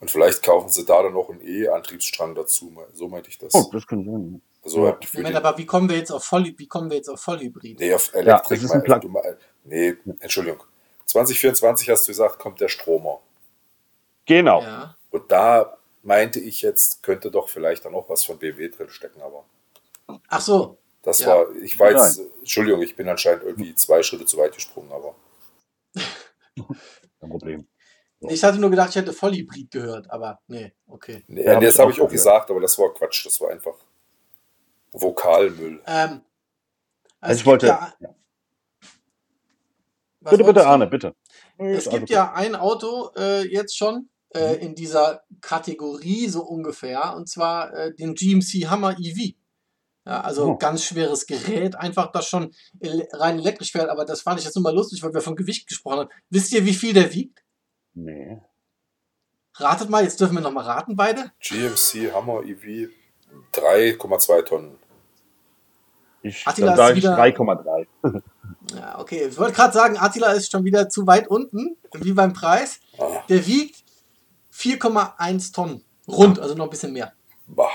und 0.00 0.10
vielleicht 0.10 0.42
kaufen 0.42 0.70
sie 0.70 0.84
da 0.84 1.02
dann 1.02 1.14
noch 1.14 1.30
einen 1.30 1.40
E-Antriebsstrang 1.40 2.34
dazu. 2.34 2.76
So 2.92 3.08
meinte 3.08 3.30
ich 3.30 3.38
das. 3.38 3.54
Oh, 3.54 3.68
das 3.72 3.86
kann 3.86 4.04
sein. 4.04 4.42
Also 4.62 4.86
ja. 4.86 4.98
Moment, 5.14 5.36
aber 5.36 5.56
wie 5.58 5.66
kommen 5.66 5.88
wir 5.88 5.96
jetzt 5.96 6.10
auf 6.10 6.24
Voll, 6.24 6.52
wie 6.56 6.66
kommen 6.66 6.90
wir 6.90 6.96
jetzt 6.96 7.08
auf 7.08 7.20
Vollhybrid? 7.20 7.78
Nee, 7.78 7.94
auf 7.94 8.12
Elektrik. 8.12 8.60
Ja, 8.62 8.82
mal, 8.86 9.00
du 9.00 9.08
mal, 9.08 9.38
nee, 9.64 9.94
Entschuldigung. 10.20 10.62
2024 11.06 11.88
hast 11.88 12.08
du 12.08 12.10
gesagt, 12.10 12.40
kommt 12.40 12.60
der 12.60 12.68
Stromer. 12.68 13.20
Genau. 14.26 14.62
Ja. 14.62 14.96
Und 15.10 15.30
da 15.30 15.78
meinte 16.02 16.40
ich 16.40 16.62
jetzt, 16.62 17.02
könnte 17.04 17.30
doch 17.30 17.48
vielleicht 17.48 17.84
dann 17.84 17.94
auch 17.94 18.08
was 18.08 18.24
von 18.24 18.38
BMW 18.38 18.68
drin 18.68 18.90
stecken, 18.90 19.22
aber. 19.22 19.44
Ach 20.28 20.40
so. 20.40 20.78
Das 21.02 21.20
ja. 21.20 21.28
war, 21.28 21.54
ich 21.62 21.78
war 21.78 21.92
jetzt, 21.92 22.20
Entschuldigung, 22.40 22.82
ich 22.82 22.96
bin 22.96 23.08
anscheinend 23.08 23.44
irgendwie 23.44 23.74
zwei 23.76 24.02
Schritte 24.02 24.26
zu 24.26 24.36
weit 24.36 24.52
gesprungen, 24.52 24.90
aber. 24.90 25.14
Kein 27.20 27.30
Problem. 27.30 27.66
Ich 28.28 28.44
hatte 28.44 28.58
nur 28.58 28.70
gedacht, 28.70 28.90
ich 28.90 28.96
hätte 28.96 29.12
Vollhybrid 29.12 29.70
gehört, 29.70 30.10
aber 30.10 30.40
nee, 30.48 30.72
okay. 30.86 31.24
Nee, 31.26 31.44
ja, 31.44 31.58
das 31.58 31.78
habe 31.78 31.90
ich 31.90 32.00
auch 32.00 32.08
gesagt, 32.08 32.50
aber 32.50 32.60
das 32.60 32.78
war 32.78 32.92
Quatsch, 32.94 33.26
das 33.26 33.40
war 33.40 33.50
einfach 33.50 33.74
Vokalmüll. 34.92 35.82
Ähm, 35.86 35.86
also, 35.86 36.20
also 37.20 37.40
ich 37.40 37.46
wollte. 37.46 37.66
Ja, 37.66 37.92
bitte, 40.20 40.44
bitte, 40.44 40.66
Arne, 40.66 40.86
bitte. 40.86 41.14
Es 41.58 41.88
gibt 41.88 42.10
ja 42.10 42.32
ein 42.32 42.54
Auto 42.54 43.10
äh, 43.16 43.46
jetzt 43.46 43.76
schon 43.76 44.08
äh, 44.34 44.54
mhm. 44.54 44.60
in 44.60 44.74
dieser 44.74 45.22
Kategorie 45.40 46.28
so 46.28 46.42
ungefähr, 46.42 47.14
und 47.16 47.28
zwar 47.28 47.72
äh, 47.74 47.94
den 47.94 48.14
GMC 48.14 48.68
Hammer 48.68 48.96
EV. 48.98 49.34
Ja, 50.06 50.20
also 50.20 50.44
oh. 50.44 50.56
ganz 50.56 50.84
schweres 50.84 51.26
Gerät, 51.26 51.74
einfach 51.74 52.12
das 52.12 52.28
schon 52.28 52.54
rein 53.12 53.40
elektrisch 53.40 53.72
fährt, 53.72 53.90
aber 53.90 54.04
das 54.04 54.20
fand 54.20 54.38
ich 54.38 54.44
jetzt 54.44 54.54
nur 54.54 54.62
mal 54.62 54.74
lustig, 54.74 55.02
weil 55.02 55.12
wir 55.12 55.20
von 55.20 55.34
Gewicht 55.34 55.66
gesprochen 55.66 55.98
haben. 56.00 56.10
Wisst 56.30 56.52
ihr, 56.52 56.64
wie 56.64 56.74
viel 56.74 56.92
der 56.92 57.12
wiegt? 57.12 57.42
Nee. 57.96 58.42
Ratet 59.54 59.88
mal, 59.88 60.04
jetzt 60.04 60.20
dürfen 60.20 60.34
wir 60.34 60.42
nochmal 60.42 60.64
raten 60.64 60.96
beide. 60.96 61.32
GMC 61.40 62.12
Hammer 62.12 62.42
EV 62.44 62.90
3,2 63.54 64.44
Tonnen. 64.44 64.78
Ich 66.22 66.46
Attila 66.46 66.76
sage 66.76 67.00
3,3. 67.00 67.86
ja, 68.74 68.98
okay. 68.98 69.28
Ich 69.30 69.38
wollte 69.38 69.54
gerade 69.54 69.72
sagen, 69.72 69.96
Attila 69.96 70.32
ist 70.32 70.52
schon 70.52 70.64
wieder 70.64 70.90
zu 70.90 71.06
weit 71.06 71.28
unten, 71.28 71.78
wie 71.94 72.12
beim 72.12 72.34
Preis. 72.34 72.80
Ah. 72.98 73.22
Der 73.30 73.46
wiegt 73.46 73.82
4,1 74.52 75.54
Tonnen. 75.54 75.82
Rund, 76.06 76.38
also 76.38 76.54
noch 76.54 76.64
ein 76.64 76.70
bisschen 76.70 76.92
mehr. 76.92 77.14
Bah. 77.46 77.70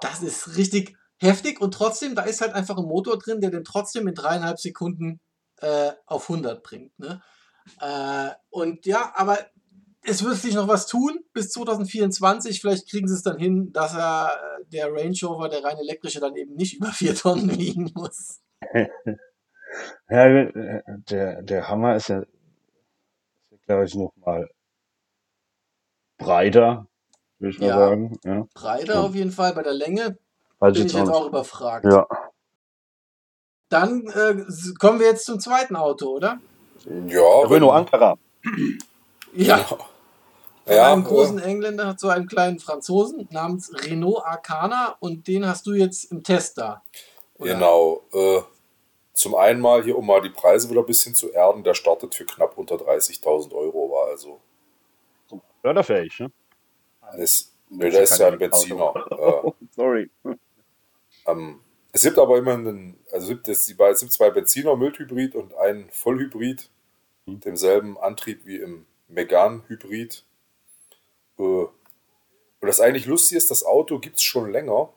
Das 0.00 0.22
ist 0.22 0.56
richtig 0.56 0.96
heftig 1.16 1.60
und 1.60 1.74
trotzdem, 1.74 2.14
da 2.14 2.22
ist 2.22 2.40
halt 2.40 2.54
einfach 2.54 2.78
ein 2.78 2.84
Motor 2.84 3.18
drin, 3.18 3.40
der 3.40 3.50
den 3.50 3.64
trotzdem 3.64 4.06
in 4.06 4.14
dreieinhalb 4.14 4.60
Sekunden 4.60 5.20
äh, 5.56 5.90
auf 6.06 6.30
100 6.30 6.62
bringt. 6.62 6.98
Ne? 6.98 7.20
Äh, 7.80 8.30
und 8.50 8.86
ja, 8.86 9.12
aber 9.14 9.38
es 10.02 10.24
wird 10.24 10.36
sich 10.36 10.54
noch 10.54 10.68
was 10.68 10.86
tun 10.86 11.20
bis 11.32 11.50
2024. 11.50 12.60
Vielleicht 12.60 12.88
kriegen 12.88 13.08
sie 13.08 13.14
es 13.14 13.22
dann 13.22 13.38
hin, 13.38 13.72
dass 13.72 13.94
er 13.94 14.32
der 14.72 14.92
Range 14.92 15.16
Rover, 15.22 15.48
der 15.48 15.64
rein 15.64 15.78
elektrische, 15.78 16.20
dann 16.20 16.36
eben 16.36 16.54
nicht 16.54 16.74
über 16.78 16.88
4 16.88 17.14
Tonnen 17.14 17.58
wiegen 17.58 17.90
muss. 17.94 18.40
ja, 20.10 20.26
äh, 20.26 20.82
der, 21.10 21.42
der 21.42 21.68
Hammer 21.68 21.96
ist 21.96 22.08
ja, 22.08 22.22
glaube 23.66 23.84
ich, 23.84 23.94
nochmal 23.94 24.48
breiter, 26.18 26.86
würde 27.38 27.54
ich 27.54 27.60
mal 27.60 27.68
ja, 27.68 27.78
sagen. 27.78 28.18
Ja. 28.24 28.46
Breiter 28.54 28.94
ja. 28.94 29.00
auf 29.00 29.14
jeden 29.14 29.32
Fall 29.32 29.54
bei 29.54 29.62
der 29.62 29.74
Länge. 29.74 30.18
Weiß 30.58 30.74
bin 30.74 30.86
ich 30.86 30.92
jetzt 30.92 31.08
auch 31.08 31.26
überfragt. 31.26 31.86
Ja. 31.86 32.06
Dann 33.70 34.06
äh, 34.08 34.44
kommen 34.78 34.98
wir 34.98 35.06
jetzt 35.06 35.24
zum 35.24 35.40
zweiten 35.40 35.76
Auto, 35.76 36.08
oder? 36.08 36.40
Ja. 36.86 37.40
Renault 37.42 37.74
Ankara. 37.74 38.18
Ja. 39.32 39.58
Von 39.58 40.76
ja, 40.76 40.92
einem 40.92 41.04
großen 41.04 41.38
ja. 41.38 41.44
Engländer 41.44 41.96
zu 41.96 42.08
einem 42.08 42.26
kleinen 42.26 42.60
Franzosen 42.60 43.28
namens 43.30 43.72
Renault 43.84 44.24
Arcana 44.24 44.96
und 45.00 45.26
den 45.26 45.46
hast 45.46 45.66
du 45.66 45.72
jetzt 45.72 46.12
im 46.12 46.22
Test 46.22 46.58
da. 46.58 46.82
Oder? 47.38 47.54
Genau. 47.54 48.02
Äh, 48.12 48.42
zum 49.14 49.34
einen 49.34 49.60
mal 49.60 49.82
hier, 49.82 49.98
um 49.98 50.06
mal 50.06 50.20
die 50.20 50.30
Preise 50.30 50.70
wieder 50.70 50.80
ein 50.80 50.86
bisschen 50.86 51.14
zu 51.14 51.30
erden, 51.30 51.64
der 51.64 51.74
startet 51.74 52.14
für 52.14 52.24
knapp 52.24 52.56
unter 52.56 52.76
30.000 52.76 53.52
Euro, 53.52 53.90
war 53.90 54.08
also. 54.08 54.40
Förderfähig, 55.60 56.20
ne? 56.20 56.30
Ist, 57.18 57.54
ne, 57.68 57.90
der 57.90 58.02
ist 58.02 58.18
ja 58.18 58.28
ein 58.28 58.38
Benziner. 58.38 58.94
Äh, 59.10 59.50
Sorry. 59.76 60.10
Ähm, 61.26 61.60
es 61.92 62.02
gibt 62.02 62.18
aber 62.18 62.38
immerhin, 62.38 62.66
einen, 62.66 62.98
also 63.12 63.32
es 63.32 63.42
gibt, 63.42 63.48
es 63.48 64.00
gibt 64.00 64.12
zwei 64.12 64.30
Benziner, 64.30 64.76
Mildhybrid 64.76 65.34
und 65.34 65.54
einen 65.54 65.90
Vollhybrid, 65.90 66.70
hm. 67.26 67.40
demselben 67.40 67.98
Antrieb 67.98 68.44
wie 68.44 68.56
im 68.56 68.86
Megan-Hybrid. 69.08 70.24
Äh, 71.38 71.42
und 71.42 72.66
das 72.66 72.80
eigentlich 72.80 73.06
lustig 73.06 73.38
ist, 73.38 73.50
das 73.50 73.64
Auto 73.64 73.98
gibt 73.98 74.16
es 74.16 74.22
schon 74.22 74.50
länger 74.52 74.90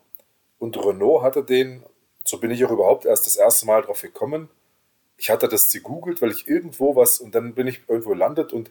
und 0.58 0.76
Renault 0.84 1.22
hatte 1.22 1.42
den, 1.42 1.82
so 2.24 2.38
bin 2.38 2.50
ich 2.50 2.64
auch 2.64 2.70
überhaupt 2.70 3.06
erst 3.06 3.26
das 3.26 3.36
erste 3.36 3.66
Mal 3.66 3.82
drauf 3.82 4.02
gekommen. 4.02 4.48
Ich 5.16 5.30
hatte 5.30 5.48
das 5.48 5.70
gegoogelt, 5.70 6.20
weil 6.20 6.30
ich 6.30 6.46
irgendwo 6.46 6.94
was 6.94 7.20
und 7.20 7.34
dann 7.34 7.54
bin 7.54 7.66
ich 7.66 7.80
irgendwo 7.88 8.12
landet 8.12 8.52
und 8.52 8.70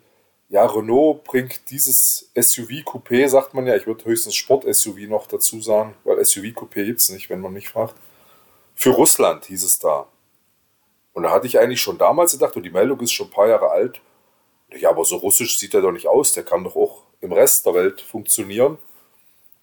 ja, 0.50 0.66
Renault 0.66 1.24
bringt 1.24 1.72
dieses 1.72 2.30
SUV-Coupé, 2.36 3.28
sagt 3.28 3.56
man 3.56 3.66
ja, 3.66 3.76
ich 3.76 3.88
würde 3.88 4.06
höchstens 4.06 4.36
Sport-SUV 4.36 5.08
noch 5.08 5.26
dazu 5.26 5.60
sagen, 5.62 5.96
weil 6.04 6.20
SUV-Coupé 6.20 6.86
gibt 6.86 7.00
es 7.00 7.10
nicht, 7.10 7.30
wenn 7.30 7.42
man 7.42 7.54
mich 7.54 7.70
fragt. 7.70 7.96
Für 8.76 8.92
Russland 8.92 9.46
hieß 9.46 9.64
es 9.64 9.80
da. 9.80 10.08
Und 11.14 11.24
da 11.24 11.32
hatte 11.32 11.48
ich 11.48 11.60
eigentlich 11.60 11.82
schon 11.82 11.98
damals 11.98 12.34
gedacht, 12.34 12.56
und 12.56 12.64
die 12.64 12.72
Meldung 12.72 13.00
ist 13.00 13.12
schon 13.12 13.28
ein 13.28 13.32
paar 13.32 13.48
Jahre 13.48 13.70
alt, 13.70 14.02
ja, 14.76 14.90
aber 14.90 15.06
so 15.06 15.18
russisch 15.18 15.60
sieht 15.60 15.74
er 15.74 15.82
doch 15.82 15.92
nicht 15.92 16.08
aus, 16.08 16.34
der 16.34 16.44
kann 16.44 16.64
doch 16.64 16.76
auch 16.76 17.04
im 17.22 17.32
Rest 17.32 17.66
der 17.66 17.76
Welt 17.76 18.02
funktionieren. 18.02 18.80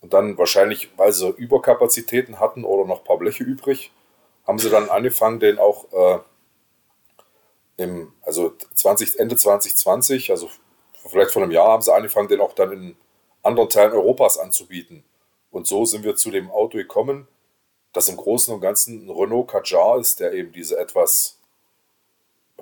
Und 0.01 0.13
dann 0.15 0.39
wahrscheinlich, 0.39 0.91
weil 0.97 1.13
sie 1.13 1.29
Überkapazitäten 1.29 2.41
hatten 2.41 2.65
oder 2.65 2.87
noch 2.87 2.99
ein 2.99 3.05
paar 3.05 3.19
Bleche 3.19 3.45
übrig, 3.45 3.93
haben 4.47 4.59
sie 4.59 4.71
dann 4.71 4.89
angefangen, 4.89 5.41
den 5.41 5.59
auch 5.59 5.93
äh, 5.93 6.19
im, 7.77 8.13
also 8.23 8.55
20, 8.75 9.19
Ende 9.19 9.37
2020, 9.37 10.31
also 10.31 10.49
vielleicht 11.07 11.33
vor 11.33 11.43
einem 11.43 11.51
Jahr 11.51 11.69
haben 11.69 11.83
sie 11.83 11.95
angefangen, 11.95 12.29
den 12.29 12.41
auch 12.41 12.55
dann 12.55 12.73
in 12.73 12.97
anderen 13.43 13.69
Teilen 13.69 13.93
Europas 13.93 14.39
anzubieten. 14.39 15.05
Und 15.51 15.67
so 15.67 15.85
sind 15.85 16.05
wir 16.05 16.17
zu 16.17 16.31
dem 16.31 16.51
Auto 16.51 16.79
gekommen, 16.79 17.27
das 17.93 18.09
im 18.09 18.17
Großen 18.17 18.53
und 18.55 18.61
Ganzen 18.61 19.07
ein 19.07 19.11
Renault 19.11 19.49
Kadjar 19.49 19.99
ist, 19.99 20.21
der 20.21 20.33
eben 20.33 20.53
diese 20.53 20.79
etwas 20.79 21.37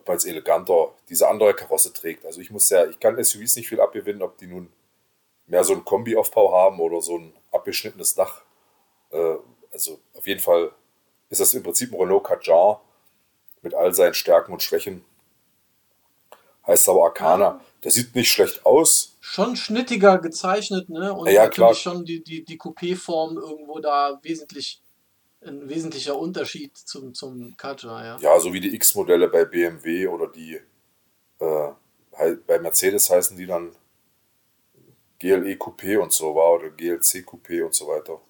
als 0.06 0.24
eleganter, 0.24 0.94
diese 1.10 1.28
andere 1.28 1.52
Karosse 1.52 1.92
trägt. 1.92 2.24
Also 2.24 2.40
ich 2.40 2.50
muss 2.50 2.70
ja, 2.70 2.86
ich 2.86 2.98
kann 2.98 3.22
SUVs 3.22 3.56
nicht 3.56 3.68
viel 3.68 3.80
abgewinnen, 3.80 4.22
ob 4.22 4.38
die 4.38 4.46
nun 4.46 4.72
mehr 5.46 5.64
so 5.64 5.74
einen 5.74 5.84
Kombi-Aufbau 5.84 6.50
haben 6.54 6.80
oder 6.80 7.02
so 7.02 7.18
ein 7.18 7.34
abgeschnittenes 7.52 8.14
Dach. 8.14 8.40
Äh, 9.10 9.34
also 9.70 9.98
auf 10.14 10.26
jeden 10.26 10.40
Fall 10.40 10.72
ist 11.28 11.42
das 11.42 11.52
im 11.52 11.62
Prinzip 11.62 11.92
ein 11.92 12.00
Renault 12.00 12.24
Kadjar 12.24 12.80
mit 13.60 13.74
all 13.74 13.92
seinen 13.92 14.14
Stärken 14.14 14.52
und 14.52 14.62
Schwächen 14.62 15.04
heißt 16.68 16.88
aber 16.88 17.04
Arcana. 17.04 17.60
Der 17.82 17.90
sieht 17.90 18.14
nicht 18.14 18.30
schlecht 18.30 18.64
aus. 18.66 19.16
Schon 19.20 19.56
schnittiger 19.56 20.18
gezeichnet, 20.18 20.88
ne? 20.88 21.12
Und 21.12 21.26
ja, 21.26 21.44
ja 21.44 21.48
klar. 21.48 21.74
schon 21.74 22.04
die, 22.04 22.22
die, 22.22 22.44
die 22.44 22.58
Coupé-Form 22.58 23.36
irgendwo 23.36 23.78
da 23.80 24.18
wesentlich 24.22 24.82
ein 25.40 25.68
wesentlicher 25.68 26.18
Unterschied 26.18 26.76
zum, 26.76 27.14
zum 27.14 27.56
Kadja, 27.56 28.04
ja. 28.04 28.18
Ja, 28.20 28.40
so 28.40 28.52
wie 28.52 28.60
die 28.60 28.74
X-Modelle 28.74 29.28
bei 29.28 29.44
BMW 29.44 30.08
oder 30.08 30.26
die 30.28 30.60
äh, 31.38 31.72
bei 32.46 32.58
Mercedes 32.58 33.10
heißen 33.10 33.36
die 33.36 33.46
dann 33.46 33.74
GLE 35.20 35.54
Coupé 35.54 35.98
und 35.98 36.12
so 36.12 36.34
war 36.34 36.54
oder 36.54 36.70
GLC 36.70 37.24
Coupé 37.24 37.64
und 37.64 37.74
so 37.74 37.86
weiter. 37.88 38.20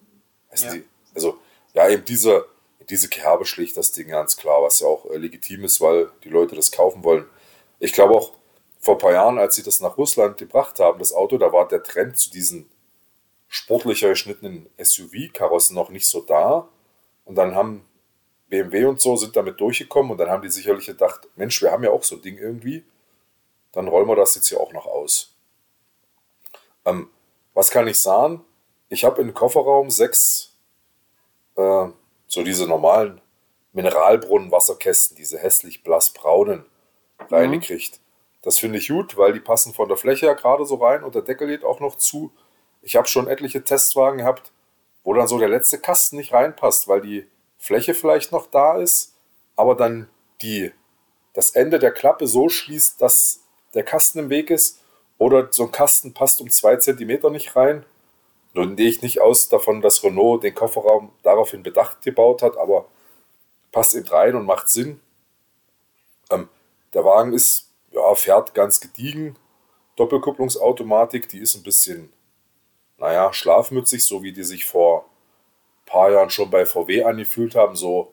Ja. 0.55 0.73
Die, 0.73 0.83
also, 1.13 1.39
ja, 1.73 1.89
eben 1.89 2.05
diese, 2.05 2.45
diese 2.89 3.09
Kerbe 3.09 3.45
schlicht 3.45 3.77
das 3.77 3.91
Ding 3.91 4.09
ganz 4.09 4.37
klar, 4.37 4.61
was 4.63 4.79
ja 4.79 4.87
auch 4.87 5.05
äh, 5.09 5.17
legitim 5.17 5.63
ist, 5.63 5.81
weil 5.81 6.09
die 6.23 6.29
Leute 6.29 6.55
das 6.55 6.71
kaufen 6.71 7.03
wollen. 7.03 7.25
Ich 7.79 7.93
glaube 7.93 8.15
auch, 8.15 8.33
vor 8.79 8.95
ein 8.95 8.99
paar 8.99 9.11
Jahren, 9.11 9.37
als 9.37 9.55
sie 9.55 9.63
das 9.63 9.81
nach 9.81 9.97
Russland 9.97 10.37
gebracht 10.37 10.79
haben, 10.79 10.99
das 10.99 11.13
Auto, 11.13 11.37
da 11.37 11.51
war 11.51 11.67
der 11.67 11.83
Trend 11.83 12.17
zu 12.17 12.31
diesen 12.31 12.69
sportlicher 13.47 14.09
geschnittenen 14.09 14.69
SUV-Karossen 14.81 15.75
noch 15.75 15.89
nicht 15.89 16.07
so 16.07 16.21
da. 16.21 16.69
Und 17.29 17.35
dann 17.35 17.53
haben 17.53 17.85
BMW 18.49 18.85
und 18.85 18.99
so 18.99 19.15
sind 19.15 19.35
damit 19.35 19.61
durchgekommen 19.61 20.11
und 20.11 20.17
dann 20.17 20.31
haben 20.31 20.41
die 20.41 20.49
sicherlich 20.49 20.87
gedacht, 20.87 21.27
Mensch, 21.35 21.61
wir 21.61 21.71
haben 21.71 21.83
ja 21.83 21.91
auch 21.91 22.03
so 22.03 22.15
ein 22.15 22.23
Ding 22.23 22.39
irgendwie. 22.39 22.83
Dann 23.71 23.87
rollen 23.87 24.07
wir 24.07 24.15
das 24.15 24.33
jetzt 24.33 24.47
hier 24.47 24.59
auch 24.59 24.73
noch 24.73 24.87
aus. 24.87 25.35
Ähm, 26.85 27.11
was 27.53 27.69
kann 27.69 27.87
ich 27.87 27.99
sagen? 27.99 28.43
Ich 28.89 29.05
habe 29.05 29.21
im 29.21 29.35
Kofferraum 29.35 29.91
sechs, 29.91 30.55
äh, 31.55 31.89
so 32.25 32.43
diese 32.43 32.65
normalen 32.65 33.21
Mineralbrunnenwasserkästen, 33.73 35.15
diese 35.15 35.37
hässlich 35.37 35.83
blassbraunen 35.83 36.65
reingekriegt. 37.29 37.97
Mhm. 37.97 38.03
Das 38.41 38.57
finde 38.57 38.79
ich 38.79 38.87
gut, 38.87 39.17
weil 39.17 39.33
die 39.33 39.39
passen 39.39 39.75
von 39.75 39.87
der 39.87 39.97
Fläche 39.97 40.25
ja 40.25 40.33
gerade 40.33 40.65
so 40.65 40.77
rein 40.77 41.03
und 41.03 41.13
der 41.13 41.21
Deckel 41.21 41.47
geht 41.47 41.63
auch 41.63 41.79
noch 41.79 41.95
zu. 41.95 42.31
Ich 42.81 42.95
habe 42.95 43.07
schon 43.07 43.27
etliche 43.27 43.63
Testwagen 43.63 44.17
gehabt, 44.17 44.51
wo 45.03 45.13
dann 45.13 45.27
so 45.27 45.39
der 45.39 45.49
letzte 45.49 45.79
Kasten 45.79 46.17
nicht 46.17 46.33
reinpasst, 46.33 46.87
weil 46.87 47.01
die 47.01 47.27
Fläche 47.57 47.93
vielleicht 47.93 48.31
noch 48.31 48.47
da 48.47 48.77
ist, 48.77 49.13
aber 49.55 49.75
dann 49.75 50.09
die, 50.41 50.71
das 51.33 51.51
Ende 51.51 51.79
der 51.79 51.91
Klappe 51.91 52.27
so 52.27 52.49
schließt, 52.49 53.01
dass 53.01 53.41
der 53.73 53.83
Kasten 53.83 54.19
im 54.19 54.29
Weg 54.29 54.49
ist 54.49 54.79
oder 55.17 55.49
so 55.51 55.65
ein 55.65 55.71
Kasten 55.71 56.13
passt 56.13 56.41
um 56.41 56.49
zwei 56.49 56.77
Zentimeter 56.77 57.29
nicht 57.29 57.55
rein. 57.55 57.85
Nun 58.53 58.75
gehe 58.75 58.89
ich 58.89 59.01
nicht 59.01 59.21
aus 59.21 59.49
davon, 59.49 59.81
dass 59.81 60.03
Renault 60.03 60.43
den 60.43 60.55
Kofferraum 60.55 61.11
daraufhin 61.23 61.61
bedacht 61.61 62.01
gebaut 62.01 62.41
hat, 62.41 62.57
aber 62.57 62.85
passt 63.71 63.95
eben 63.95 64.07
rein 64.07 64.35
und 64.35 64.45
macht 64.45 64.69
Sinn. 64.69 64.99
Ähm, 66.31 66.49
der 66.93 67.05
Wagen 67.05 67.33
ist, 67.33 67.69
ja, 67.91 68.15
fährt 68.15 68.53
ganz 68.53 68.79
gediegen. 68.79 69.35
Doppelkupplungsautomatik, 69.97 71.27
die 71.29 71.39
ist 71.39 71.55
ein 71.55 71.63
bisschen, 71.63 72.11
naja, 72.99 73.31
schlafmützig, 73.33 74.05
so 74.05 74.23
wie 74.23 74.33
die 74.33 74.43
sich 74.43 74.65
vor 74.65 75.05
ein 75.05 75.85
paar 75.85 76.11
Jahren 76.11 76.29
schon 76.29 76.49
bei 76.49 76.65
VW 76.65 77.03
angefühlt 77.03 77.55
haben. 77.55 77.75
So, 77.75 78.11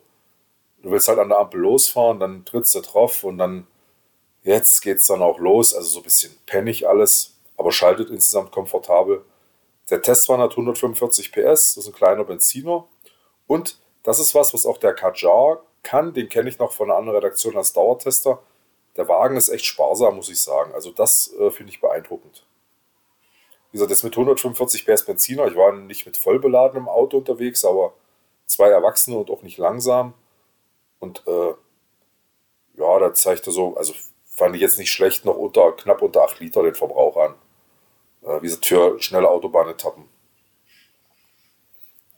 du 0.83 0.90
willst 0.90 1.09
halt 1.09 1.18
an 1.18 1.29
der 1.29 1.38
Ampel 1.38 1.61
losfahren, 1.61 2.20
dann 2.20 2.44
trittst 2.44 2.75
du 2.75 2.81
drauf 2.81 3.25
und 3.25 3.38
dann, 3.38 3.66
jetzt 4.42 4.81
geht 4.83 4.99
es 4.99 5.07
dann 5.07 5.22
auch 5.22 5.38
los. 5.38 5.75
Also 5.75 5.88
so 5.88 6.01
ein 6.01 6.05
bisschen 6.05 6.37
pennig 6.46 6.88
alles, 6.88 7.37
aber 7.57 7.72
schaltet 7.72 8.11
insgesamt 8.11 8.53
komfortabel. 8.53 9.25
Der 9.90 10.03
Testwagen 10.03 10.42
hat 10.42 10.53
145 10.53 11.33
PS, 11.33 11.75
das 11.75 11.77
ist 11.77 11.87
ein 11.88 11.92
kleiner 11.92 12.25
Benziner. 12.25 12.87
Und 13.46 13.79
das 14.03 14.18
ist 14.18 14.35
was, 14.35 14.55
was 14.55 14.66
auch 14.66 14.79
der 14.79 14.94
Kajar 14.94 15.62
kann. 15.83 16.12
Den 16.14 16.29
kenne 16.29 16.49
ich 16.49 16.59
noch 16.59 16.72
von 16.72 16.90
einer 16.90 16.99
anderen 16.99 17.16
Redaktion 17.16 17.57
als 17.57 17.72
Dauertester. 17.72 18.42
Der 18.96 19.09
Wagen 19.09 19.37
ist 19.37 19.49
echt 19.49 19.64
sparsam, 19.64 20.16
muss 20.16 20.29
ich 20.29 20.40
sagen. 20.40 20.72
Also 20.75 20.90
das 20.90 21.33
äh, 21.38 21.51
finde 21.51 21.72
ich 21.72 21.81
beeindruckend. 21.81 22.46
Wie 23.70 23.79
gesagt, 23.79 23.90
das 23.90 24.02
mit 24.02 24.14
145 24.14 24.87
PS 24.87 25.05
Benziner. 25.05 25.46
Ich 25.46 25.57
war 25.57 25.72
nicht 25.72 26.07
mit 26.07 26.16
vollbeladenem 26.16 26.88
Auto 26.88 27.18
unterwegs, 27.18 27.64
aber 27.64 27.94
zwei 28.46 28.68
Erwachsene 28.68 29.16
und 29.16 29.31
auch 29.31 29.42
nicht 29.42 29.59
langsam. 29.59 30.14
Und 30.98 31.22
äh, 31.26 31.55
ja, 32.79 32.98
da 32.98 33.12
zeigte 33.12 33.50
so, 33.50 33.76
also 33.76 33.94
fand 34.26 34.55
ich 34.55 34.62
jetzt 34.62 34.79
nicht 34.79 34.92
schlecht, 34.92 35.24
noch 35.24 35.37
unter 35.37 35.72
knapp 35.72 36.02
unter 36.02 36.22
8 36.22 36.40
Liter 36.40 36.62
den 36.62 36.74
Verbrauch 36.74 37.16
an. 37.16 37.35
Äh, 38.22 38.42
wie 38.42 38.46
gesagt, 38.46 38.66
für 38.66 39.00
schnelle 39.00 39.29
Autobahnetappen. 39.29 40.05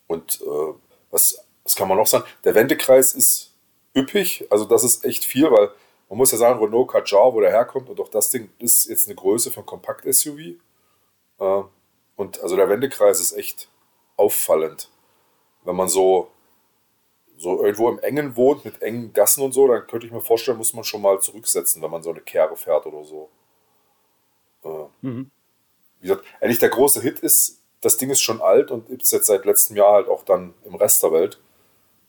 Und 0.07 0.41
äh, 0.41 0.75
was, 1.11 1.45
was 1.65 1.77
kann 1.77 1.89
man 1.89 1.99
noch 1.99 2.07
sagen? 2.07 2.25
Der 2.45 2.55
Wendekreis 2.55 3.15
ist 3.15 3.55
üppig, 3.95 4.47
also 4.51 4.65
das 4.65 4.85
ist 4.85 5.05
echt 5.05 5.25
viel, 5.25 5.51
weil 5.51 5.71
man 6.09 6.19
muss 6.19 6.33
ja 6.33 6.39
sagen, 6.39 6.63
Renault 6.63 6.89
Kadjar, 6.91 7.35
wo 7.35 7.41
der 7.41 7.51
herkommt, 7.51 7.91
und 7.91 8.01
auch 8.01 8.09
das 8.09 8.31
Ding 8.31 8.51
ist 8.59 8.89
jetzt 8.89 9.07
eine 9.07 9.15
Größe 9.15 9.51
für 9.51 9.61
ein 9.61 9.67
Kompakt-SUV. 9.67 10.59
Äh, 11.39 11.63
und 12.17 12.41
also 12.41 12.57
der 12.57 12.69
Wendekreis 12.69 13.21
ist 13.21 13.33
echt 13.33 13.69
auffallend. 14.17 14.91
Wenn 15.65 15.77
man 15.77 15.89
so, 15.89 16.31
so 17.37 17.63
irgendwo 17.63 17.89
im 17.89 17.99
Engen 18.01 18.37
wohnt, 18.37 18.65
mit 18.65 18.83
engen 18.83 19.13
Gassen 19.13 19.43
und 19.43 19.53
so, 19.53 19.69
dann 19.69 19.87
könnte 19.87 20.07
ich 20.07 20.13
mir 20.13 20.21
vorstellen, 20.21 20.59
muss 20.59 20.75
man 20.75 20.85
schon 20.85 21.03
mal 21.03 21.21
zurücksetzen, 21.21 21.81
wenn 21.83 21.91
man 21.91 22.03
so 22.03 22.11
eine 22.11 22.21
Kehre 22.21 22.57
fährt 22.57 22.87
oder 22.87 23.05
so. 23.05 23.29
Äh, 24.65 25.07
mhm. 25.07 25.31
Wie 26.01 26.09
gesagt, 26.09 26.25
eigentlich 26.41 26.59
der 26.59 26.71
große 26.71 27.01
Hit 27.03 27.21
ist, 27.21 27.63
das 27.81 27.97
Ding 27.97 28.11
ist 28.11 28.21
schon 28.21 28.41
alt 28.41 28.71
und 28.71 28.89
ist 28.89 29.13
jetzt 29.13 29.27
seit 29.27 29.45
letztem 29.45 29.77
Jahr 29.77 29.93
halt 29.93 30.09
auch 30.09 30.25
dann 30.25 30.55
im 30.65 30.75
Rest 30.75 31.03
der 31.03 31.13
Welt. 31.13 31.41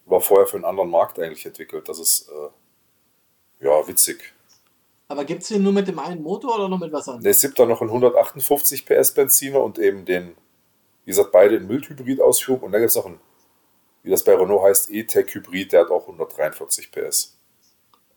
War 0.05 0.21
vorher 0.21 0.47
für 0.47 0.57
einen 0.57 0.65
anderen 0.65 0.89
Markt 0.89 1.19
eigentlich 1.19 1.45
entwickelt. 1.45 1.87
Das 1.87 1.99
ist 1.99 2.29
äh, 2.29 3.65
ja 3.65 3.87
witzig. 3.87 4.33
Aber 5.09 5.25
gibt 5.25 5.41
es 5.41 5.47
den 5.49 5.63
nur 5.63 5.73
mit 5.73 5.87
dem 5.87 5.97
einen 5.97 6.21
Motor 6.21 6.55
oder 6.55 6.69
noch 6.69 6.79
mit 6.79 6.93
was 6.93 7.09
anderem? 7.09 7.29
Es 7.29 7.41
gibt 7.41 7.57
da 7.57 7.65
noch 7.65 7.81
einen 7.81 7.89
158 7.89 8.85
PS 8.85 9.13
Benziner 9.15 9.61
und 9.61 9.79
eben 9.79 10.05
den, 10.05 10.35
wie 11.03 11.11
gesagt, 11.11 11.31
beide 11.31 11.55
in 11.55 11.67
Mildhybrid-Ausführung. 11.67 12.61
Und 12.61 12.71
dann 12.71 12.81
gibt 12.81 12.91
es 12.91 12.95
noch 12.95 13.07
einen, 13.07 13.19
wie 14.03 14.11
das 14.11 14.23
bei 14.23 14.35
Renault 14.35 14.63
heißt, 14.63 14.91
E-Tech 14.91 15.33
Hybrid, 15.33 15.73
der 15.73 15.81
hat 15.81 15.89
auch 15.89 16.03
143 16.03 16.91
PS. 16.91 17.39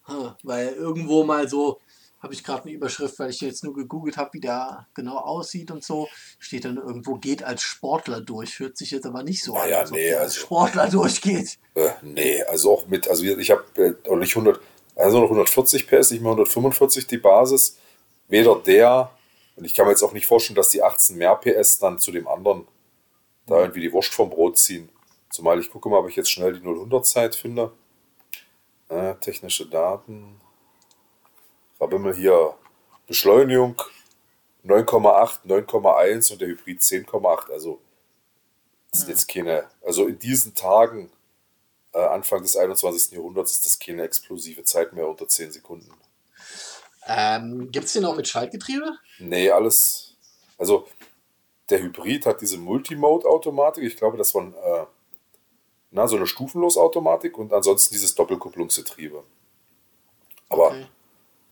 Ha, 0.07 0.37
weil 0.43 0.75
irgendwo 0.75 1.25
mal 1.25 1.49
so 1.49 1.81
habe 2.23 2.35
ich 2.35 2.45
gerade 2.45 2.65
eine 2.65 2.73
Überschrift, 2.73 3.19
weil 3.19 3.31
ich 3.31 3.41
jetzt 3.41 3.65
nur 3.65 3.75
gegoogelt 3.75 4.17
habe, 4.17 4.35
wie 4.35 4.41
der 4.41 4.87
genau 4.95 5.17
aussieht 5.17 5.71
und 5.71 5.83
so. 5.83 6.09
Steht 6.39 6.65
dann 6.65 6.77
irgendwo, 6.77 7.17
geht 7.17 7.43
als 7.43 7.63
Sportler 7.63 8.21
durch. 8.21 8.61
Hört 8.61 8.77
sich 8.77 8.93
jetzt 8.93 9.07
aber 9.07 9.25
nicht 9.25 9.43
so 9.43 9.55
naja, 9.55 9.77
an, 9.77 9.83
als 9.83 9.91
nee, 9.91 10.13
als 10.13 10.23
also, 10.23 10.41
Sportler 10.41 10.89
durchgeht. 10.91 11.59
Äh, 11.75 11.91
nee, 12.03 12.43
also 12.45 12.75
auch 12.75 12.87
mit, 12.87 13.09
also 13.09 13.25
ich 13.25 13.51
habe 13.51 13.65
äh, 13.77 14.17
nicht 14.17 14.37
100, 14.37 14.61
also 14.95 15.21
noch 15.21 15.31
140 15.31 15.87
PS, 15.87 16.11
nicht 16.11 16.23
mehr 16.23 16.33
145 16.33 17.07
die 17.07 17.19
Basis. 17.19 17.79
Weder 18.29 18.57
der, 18.57 19.11
und 19.57 19.65
ich 19.65 19.75
kann 19.75 19.87
mir 19.87 19.93
jetzt 19.93 20.03
auch 20.03 20.13
nicht 20.13 20.27
vorstellen, 20.27 20.57
dass 20.57 20.69
die 20.69 20.83
18 20.83 21.17
mehr 21.17 21.35
PS 21.37 21.79
dann 21.79 21.99
zu 21.99 22.13
dem 22.13 22.29
anderen 22.29 22.67
da 23.47 23.61
irgendwie 23.61 23.81
die 23.81 23.93
Wurst 23.93 24.15
vom 24.15 24.31
Brot 24.31 24.59
ziehen. 24.59 24.89
Zumal 25.31 25.59
ich 25.59 25.71
gucke 25.71 25.89
mal, 25.89 25.99
ob 25.99 26.09
ich 26.09 26.17
jetzt 26.17 26.31
schnell 26.31 26.53
die 26.53 26.65
0 26.65 27.03
Zeit 27.03 27.35
finde. 27.35 27.73
Äh, 28.89 29.15
technische 29.17 29.67
Daten 29.67 30.41
habe 31.83 32.15
hier 32.15 32.55
Beschleunigung 33.07 33.75
9,8, 34.65 35.47
9,1 35.47 36.33
und 36.33 36.41
der 36.41 36.49
Hybrid 36.49 36.81
10,8. 36.81 37.51
Also 37.51 37.81
das 38.91 39.03
ist 39.03 39.09
jetzt 39.09 39.29
keine, 39.29 39.65
also 39.85 40.07
in 40.07 40.19
diesen 40.19 40.55
Tagen, 40.55 41.11
äh, 41.93 41.99
Anfang 41.99 42.43
des 42.43 42.57
21. 42.57 43.13
Jahrhunderts, 43.13 43.53
ist 43.53 43.67
das 43.67 43.79
keine 43.79 44.03
explosive 44.03 44.65
Zeit 44.65 44.93
mehr 44.93 45.09
unter 45.09 45.29
10 45.29 45.53
Sekunden. 45.53 45.93
Ähm, 47.07 47.71
Gibt 47.71 47.87
es 47.87 47.93
den 47.93 48.05
auch 48.05 48.17
mit 48.17 48.29
Schaltgetriebe? 48.29 48.97
Nee, 49.19 49.51
alles. 49.51 50.17
Also 50.59 50.87
der 51.69 51.81
Hybrid 51.81 52.27
hat 52.27 52.41
diese 52.41 52.59
Multimode-Automatik. 52.59 53.85
Ich 53.85 53.97
glaube, 53.97 54.17
das 54.17 54.35
war 54.35 54.43
äh, 54.45 54.87
na, 55.91 56.07
so 56.07 56.17
eine 56.17 56.27
Stufenlos-Automatik 56.27 57.37
und 57.39 57.53
ansonsten 57.53 57.95
dieses 57.95 58.15
Doppelkupplungsgetriebe. 58.15 59.23
Aber 60.49 60.67
okay. 60.69 60.87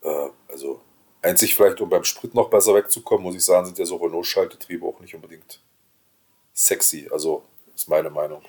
Äh, 0.02 0.30
also 0.48 0.80
einzig 1.22 1.54
vielleicht, 1.54 1.80
um 1.80 1.88
beim 1.88 2.04
Sprit 2.04 2.34
noch 2.34 2.50
besser 2.50 2.74
wegzukommen, 2.74 3.24
muss 3.24 3.34
ich 3.34 3.44
sagen, 3.44 3.66
sind 3.66 3.78
ja 3.78 3.84
so 3.84 3.96
Renault-Schaltgetriebe 3.96 4.86
auch 4.86 5.00
nicht 5.00 5.14
unbedingt 5.14 5.60
sexy. 6.52 7.08
Also 7.10 7.42
ist 7.74 7.88
meine 7.88 8.10
Meinung. 8.10 8.42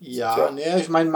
Ja, 0.00 0.36
ja. 0.38 0.50
nee, 0.50 0.80
ich 0.80 0.88
meine, 0.88 1.10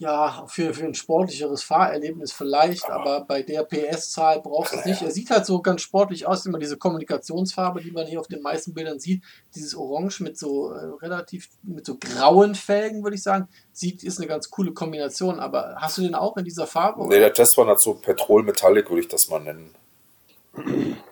ja, 0.00 0.46
für, 0.48 0.72
für 0.72 0.86
ein 0.86 0.94
sportlicheres 0.94 1.62
Fahrerlebnis 1.62 2.32
vielleicht, 2.32 2.86
aber, 2.86 3.16
aber 3.16 3.24
bei 3.26 3.42
der 3.42 3.64
PS-Zahl 3.64 4.40
brauchst 4.40 4.72
du 4.72 4.78
es 4.78 4.86
nicht. 4.86 5.02
Er 5.02 5.10
sieht 5.10 5.28
halt 5.28 5.44
so 5.44 5.60
ganz 5.60 5.82
sportlich 5.82 6.26
aus, 6.26 6.46
immer 6.46 6.58
diese 6.58 6.78
Kommunikationsfarbe, 6.78 7.82
die 7.82 7.90
man 7.90 8.06
hier 8.06 8.18
auf 8.18 8.26
den 8.26 8.40
meisten 8.40 8.72
Bildern 8.72 8.98
sieht. 8.98 9.22
Dieses 9.54 9.74
Orange 9.74 10.22
mit 10.22 10.38
so 10.38 10.72
äh, 10.72 10.86
relativ, 11.02 11.50
mit 11.62 11.84
so 11.84 11.98
grauen 11.98 12.54
Felgen, 12.54 13.02
würde 13.02 13.16
ich 13.16 13.22
sagen. 13.22 13.46
Sieht, 13.72 14.02
ist 14.02 14.16
eine 14.16 14.26
ganz 14.26 14.50
coole 14.50 14.72
Kombination, 14.72 15.38
aber 15.38 15.76
hast 15.76 15.98
du 15.98 16.02
den 16.02 16.14
auch 16.14 16.38
in 16.38 16.46
dieser 16.46 16.66
Farbe? 16.66 17.06
Nee, 17.06 17.18
der 17.18 17.34
Testwagen 17.34 17.70
hat 17.70 17.80
so 17.80 17.92
Petrol 17.92 18.42
Metallic, 18.42 18.88
würde 18.88 19.02
ich 19.02 19.08
das 19.08 19.28
mal 19.28 19.40
nennen. 19.40 19.74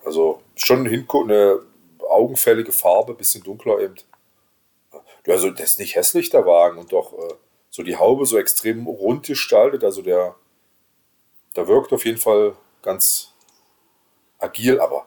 Also 0.03 0.41
schon 0.57 0.87
eine 0.87 1.61
augenfällige 2.09 2.73
Farbe, 2.73 3.13
bisschen 3.13 3.43
dunkler 3.43 3.81
eben. 3.81 3.97
Also, 5.29 5.51
der 5.51 5.65
ist 5.65 5.79
nicht 5.79 5.95
hässlich, 5.95 6.31
der 6.31 6.47
Wagen, 6.47 6.79
und 6.79 6.93
doch. 6.93 7.13
Äh, 7.13 7.35
so 7.71 7.83
die 7.83 7.97
Haube 7.97 8.27
so 8.27 8.39
extrem 8.39 8.87
rund 8.87 9.27
gestaltet. 9.27 9.85
Also 9.85 10.03
der, 10.03 10.35
der 11.55 11.69
wirkt 11.69 11.93
auf 11.93 12.05
jeden 12.05 12.19
Fall 12.19 12.57
ganz 12.83 13.35
agil, 14.39 14.81
aber 14.81 15.07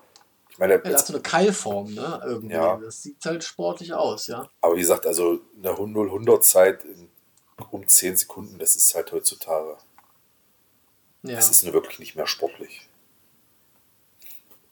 ich 0.49 0.57
meine. 0.57 0.81
Ja, 0.83 0.91
hat 0.91 1.05
so 1.05 1.13
eine 1.13 1.21
Keilform, 1.21 1.93
ne? 1.93 2.21
Irgendwie. 2.25 2.53
Ja. 2.55 2.77
Das 2.77 3.03
sieht 3.03 3.23
halt 3.25 3.43
sportlich 3.43 3.93
aus, 3.93 4.27
ja. 4.27 4.49
Aber 4.61 4.75
wie 4.75 4.81
gesagt, 4.81 5.05
also 5.05 5.39
eine 5.57 5.71
0-100-Zeit 5.71 6.85
um 7.71 7.87
10 7.87 8.17
Sekunden, 8.17 8.57
das 8.57 8.75
ist 8.75 8.95
halt 8.95 9.11
heutzutage. 9.11 9.77
Ja. 11.23 11.35
Das 11.35 11.51
ist 11.51 11.63
nur 11.63 11.73
wirklich 11.73 11.99
nicht 11.99 12.15
mehr 12.15 12.27
sportlich. 12.27 12.87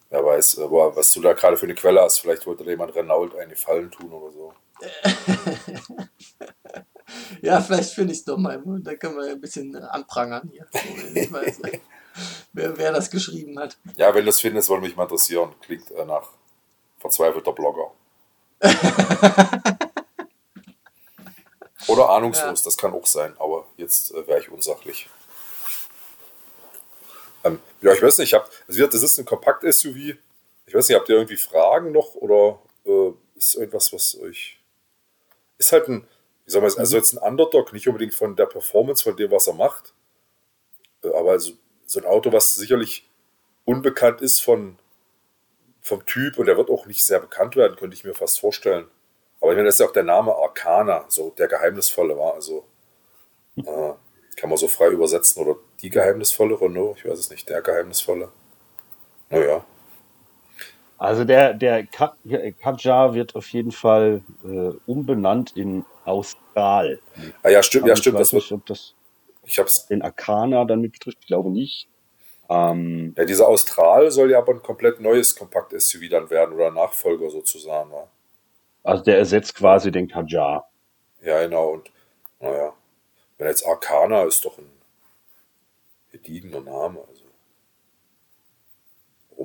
Wer 0.09 0.25
weiß, 0.25 0.57
äh, 0.57 0.71
was 0.71 1.11
du 1.11 1.21
da 1.21 1.33
gerade 1.33 1.57
für 1.57 1.65
eine 1.65 1.75
Quelle 1.75 2.01
hast. 2.01 2.19
Vielleicht 2.19 2.47
wollte 2.47 2.63
da 2.63 2.71
jemand 2.71 2.95
Renault 2.95 3.35
eine 3.35 3.55
Fallen 3.55 3.91
tun 3.91 4.11
oder 4.11 4.31
so. 4.31 4.53
ja, 7.41 7.61
vielleicht 7.61 7.93
finde 7.93 8.13
ich 8.13 8.19
es 8.19 8.25
doch 8.25 8.37
mal. 8.37 8.61
Da 8.81 8.95
können 8.95 9.17
wir 9.17 9.31
ein 9.31 9.41
bisschen 9.41 9.75
anprangern 9.75 10.49
hier. 10.51 10.67
Ich 11.13 11.31
weiß, 11.31 11.61
wer, 12.53 12.77
wer 12.77 12.91
das 12.91 13.09
geschrieben 13.09 13.57
hat. 13.59 13.77
Ja, 13.95 14.13
wenn 14.13 14.21
du 14.21 14.27
das 14.27 14.41
findest, 14.41 14.69
würde 14.69 14.83
mich 14.83 14.95
mal 14.95 15.03
interessieren. 15.03 15.53
Klingt 15.61 15.91
äh, 15.91 16.05
nach 16.05 16.29
verzweifelter 16.99 17.53
Blogger. 17.53 17.91
Oder 21.87 22.09
ahnungslos, 22.09 22.59
ja. 22.59 22.65
das 22.65 22.77
kann 22.77 22.93
auch 22.93 23.07
sein, 23.07 23.33
aber 23.39 23.65
jetzt 23.77 24.11
äh, 24.13 24.27
wäre 24.27 24.39
ich 24.39 24.51
unsachlich. 24.51 25.09
Ähm, 27.43 27.59
ja, 27.81 27.93
ich 27.93 28.01
weiß 28.01 28.17
nicht, 28.17 28.27
ich 28.29 28.33
hab, 28.33 28.49
also 28.67 28.85
das 28.85 29.01
ist 29.01 29.17
ein 29.17 29.25
Kompakt-SUV. 29.25 30.17
Ich 30.65 30.73
weiß 30.75 30.87
nicht, 30.87 30.97
habt 30.97 31.09
ihr 31.09 31.15
irgendwie 31.15 31.37
Fragen 31.37 31.91
noch 31.91 32.15
oder 32.15 32.59
äh, 32.85 33.11
ist 33.35 33.55
irgendwas, 33.55 33.91
was 33.93 34.19
euch. 34.19 34.58
Ist 35.59 35.71
halt 35.71 35.87
ein, 35.87 36.07
wie 36.45 36.51
soll 36.51 36.61
man 36.61 36.71
also 36.75 36.97
jetzt 36.97 37.13
ein 37.13 37.19
Underdog, 37.19 37.73
nicht 37.73 37.87
unbedingt 37.87 38.15
von 38.15 38.35
der 38.35 38.47
Performance, 38.47 39.03
von 39.03 39.15
dem, 39.15 39.29
was 39.29 39.45
er 39.45 39.53
macht, 39.53 39.93
äh, 41.03 41.09
aber 41.09 41.31
also 41.31 41.53
so 41.85 41.99
ein 41.99 42.05
Auto, 42.07 42.31
was 42.31 42.55
sicherlich 42.55 43.07
unbekannt 43.65 44.21
ist 44.21 44.39
von, 44.39 44.79
vom 45.81 46.05
Typ 46.07 46.39
und 46.39 46.47
der 46.47 46.57
wird 46.57 46.71
auch 46.71 46.87
nicht 46.87 47.03
sehr 47.03 47.19
bekannt 47.19 47.55
werden, 47.55 47.75
könnte 47.77 47.95
ich 47.95 48.03
mir 48.03 48.15
fast 48.15 48.39
vorstellen. 48.39 48.87
Aber 49.41 49.51
ich 49.51 49.55
meine, 49.57 49.67
das 49.67 49.75
ist 49.75 49.79
ja 49.79 49.85
auch 49.85 49.93
der 49.93 50.03
Name 50.03 50.33
Arcana, 50.33 51.05
so 51.07 51.31
der 51.37 51.47
Geheimnisvolle 51.47 52.17
war, 52.17 52.33
also 52.33 52.65
äh, 53.57 53.93
kann 54.35 54.49
man 54.49 54.57
so 54.57 54.67
frei 54.67 54.89
übersetzen 54.89 55.43
oder 55.43 55.59
die 55.81 55.89
geheimnisvolle 55.89 56.59
Renault, 56.59 56.97
ich 56.97 57.05
weiß 57.05 57.19
es 57.19 57.29
nicht, 57.29 57.49
der 57.49 57.61
geheimnisvolle. 57.61 58.31
Naja. 59.29 59.65
Also 60.99 61.23
der, 61.23 61.53
der 61.53 61.87
Kadjar 61.87 63.13
wird 63.13 63.35
auf 63.35 63.47
jeden 63.49 63.71
Fall 63.71 64.21
äh, 64.43 64.71
umbenannt 64.85 65.55
in 65.55 65.85
Austral. 66.03 66.99
Ah 67.41 67.49
ja, 67.49 67.63
stimmt, 67.63 67.87
ja, 67.87 67.95
stimmt. 67.95 68.15
Ich 68.15 68.21
weiß 68.21 68.33
nicht, 68.33 68.51
ob 68.51 68.65
das 68.65 68.95
ich 69.43 69.57
hab's. 69.59 69.87
den 69.87 70.01
Arcana 70.01 70.65
dann 70.65 70.81
mit 70.81 70.91
betrifft, 70.91 71.19
ich 71.21 71.27
glaube 71.27 71.49
nicht. 71.51 71.87
Ähm, 72.49 73.13
ja, 73.17 73.23
dieser 73.23 73.47
Austral 73.47 74.11
soll 74.11 74.31
ja 74.31 74.39
aber 74.39 74.53
ein 74.53 74.61
komplett 74.61 74.99
neues 74.99 75.35
Kompakt-SUV 75.35 76.09
dann 76.09 76.29
werden 76.29 76.53
oder 76.53 76.69
Nachfolger 76.69 77.29
sozusagen. 77.29 77.91
Ja. 77.91 78.07
Also 78.83 79.03
der 79.03 79.19
ersetzt 79.19 79.55
quasi 79.55 79.91
den 79.91 80.09
Kadjar. 80.09 80.69
Ja, 81.21 81.41
genau. 81.43 81.69
Und 81.69 81.91
naja, 82.41 82.73
wenn 83.37 83.47
jetzt 83.47 83.65
Arcana 83.65 84.23
ist 84.23 84.43
doch 84.43 84.57
ein 84.57 84.69
gediegener 86.11 86.61
Name. 86.61 86.99
Also. 87.07 87.18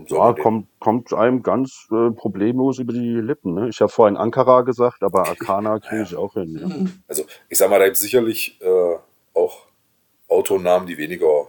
Soll 0.07 0.19
ja, 0.19 0.43
kommt, 0.43 0.69
kommt 0.81 1.13
einem 1.13 1.43
ganz 1.43 1.87
äh, 1.93 2.11
problemlos 2.11 2.79
über 2.79 2.93
die 2.93 3.15
Lippen. 3.15 3.55
Ne? 3.55 3.69
Ich 3.69 3.81
habe 3.81 3.93
vorhin 3.93 4.17
Ankara 4.17 4.63
gesagt, 4.63 5.03
aber 5.03 5.29
Arcana 5.29 5.79
kriege 5.81 6.03
ich 6.03 6.17
auch 6.17 6.35
hin. 6.35 6.59
Ja. 6.61 6.91
Also 7.09 7.25
ich 7.49 7.59
sag 7.59 7.71
mal, 7.71 7.79
da 7.79 7.85
gibt 7.85 7.97
es 7.97 8.03
sicherlich 8.03 8.61
äh, 8.61 8.97
auch 9.35 9.67
Autonamen, 10.29 10.87
die 10.87 10.99
weniger 10.99 11.49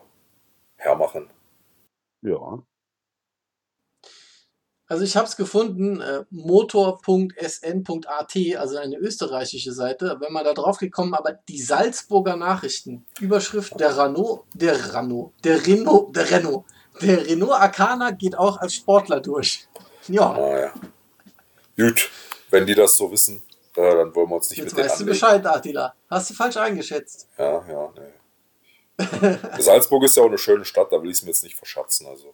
hermachen. 0.75 1.29
Ja. 2.21 2.59
Also 4.87 5.03
ich 5.03 5.17
habe 5.17 5.27
es 5.27 5.35
gefunden, 5.35 5.99
äh, 5.99 6.25
motor.sn.at, 6.29 8.37
also 8.57 8.77
eine 8.77 8.97
österreichische 8.97 9.73
Seite. 9.73 10.17
Wenn 10.19 10.31
man 10.31 10.45
da 10.45 10.53
drauf 10.53 10.77
gekommen, 10.77 11.15
aber 11.15 11.33
die 11.33 11.59
Salzburger 11.59 12.35
Nachrichten, 12.35 13.03
Überschrift 13.19 13.79
der 13.79 13.97
Renault, 13.97 14.43
der 14.53 14.93
Renault, 14.93 15.33
der 15.43 15.65
Renault, 15.65 16.15
der 16.15 16.29
Renault, 16.29 16.65
der 17.01 17.25
Renault 17.25 17.53
Arcana 17.53 18.11
geht 18.11 18.37
auch 18.37 18.57
als 18.57 18.75
Sportler 18.75 19.19
durch. 19.19 19.67
Ja. 20.07 20.31
Ah, 20.31 20.59
ja. 20.59 20.73
Gut, 21.77 22.09
wenn 22.49 22.65
die 22.65 22.75
das 22.75 22.95
so 22.95 23.11
wissen, 23.11 23.41
äh, 23.75 23.95
dann 23.95 24.13
wollen 24.15 24.29
wir 24.29 24.35
uns 24.35 24.49
nicht 24.49 24.59
Jetzt 24.59 24.75
mit 24.75 24.85
weißt 24.85 25.01
du 25.01 25.05
Bescheid, 25.05 25.45
Attila. 25.45 25.93
Hast 26.09 26.29
du 26.29 26.33
falsch 26.33 26.57
eingeschätzt. 26.57 27.27
Ja, 27.37 27.65
ja, 27.67 27.93
nee. 27.95 29.37
Salzburg 29.59 30.03
ist 30.03 30.15
ja 30.15 30.23
auch 30.23 30.27
eine 30.27 30.37
schöne 30.37 30.63
Stadt, 30.63 30.91
da 30.91 31.01
will 31.01 31.09
ich 31.09 31.17
es 31.17 31.23
mir 31.23 31.29
jetzt 31.29 31.43
nicht 31.43 31.57
verschatzen. 31.57 32.07
Also. 32.07 32.33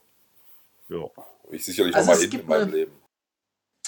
Ja 0.89 1.09
ich 1.53 1.65
sicherlich 1.65 1.95
also 1.95 2.11
noch 2.11 2.17
mal 2.17 2.21
hin 2.21 2.39
in 2.39 2.47
meinem 2.47 2.61
eine, 2.63 2.71
Leben. 2.71 3.01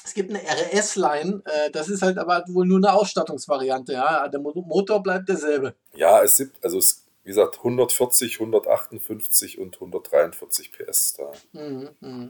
Es 0.03 0.13
gibt 0.13 0.29
eine 0.31 0.41
RS-Line, 0.41 1.41
äh, 1.45 1.71
das 1.71 1.89
ist 1.89 2.01
halt 2.01 2.17
aber 2.17 2.43
wohl 2.49 2.65
nur 2.65 2.77
eine 2.77 2.93
Ausstattungsvariante, 2.93 3.93
ja. 3.93 4.27
Der 4.27 4.39
Motor 4.39 5.01
bleibt 5.01 5.29
derselbe. 5.29 5.75
Ja, 5.95 6.21
es 6.21 6.37
gibt, 6.37 6.63
also 6.63 6.77
es, 6.77 7.02
wie 7.23 7.29
gesagt, 7.29 7.59
140, 7.59 8.35
158 8.39 9.59
und 9.59 9.75
143 9.75 10.71
PS 10.71 11.13
da. 11.13 11.31
Mhm, 11.53 11.89
mh. 11.99 12.29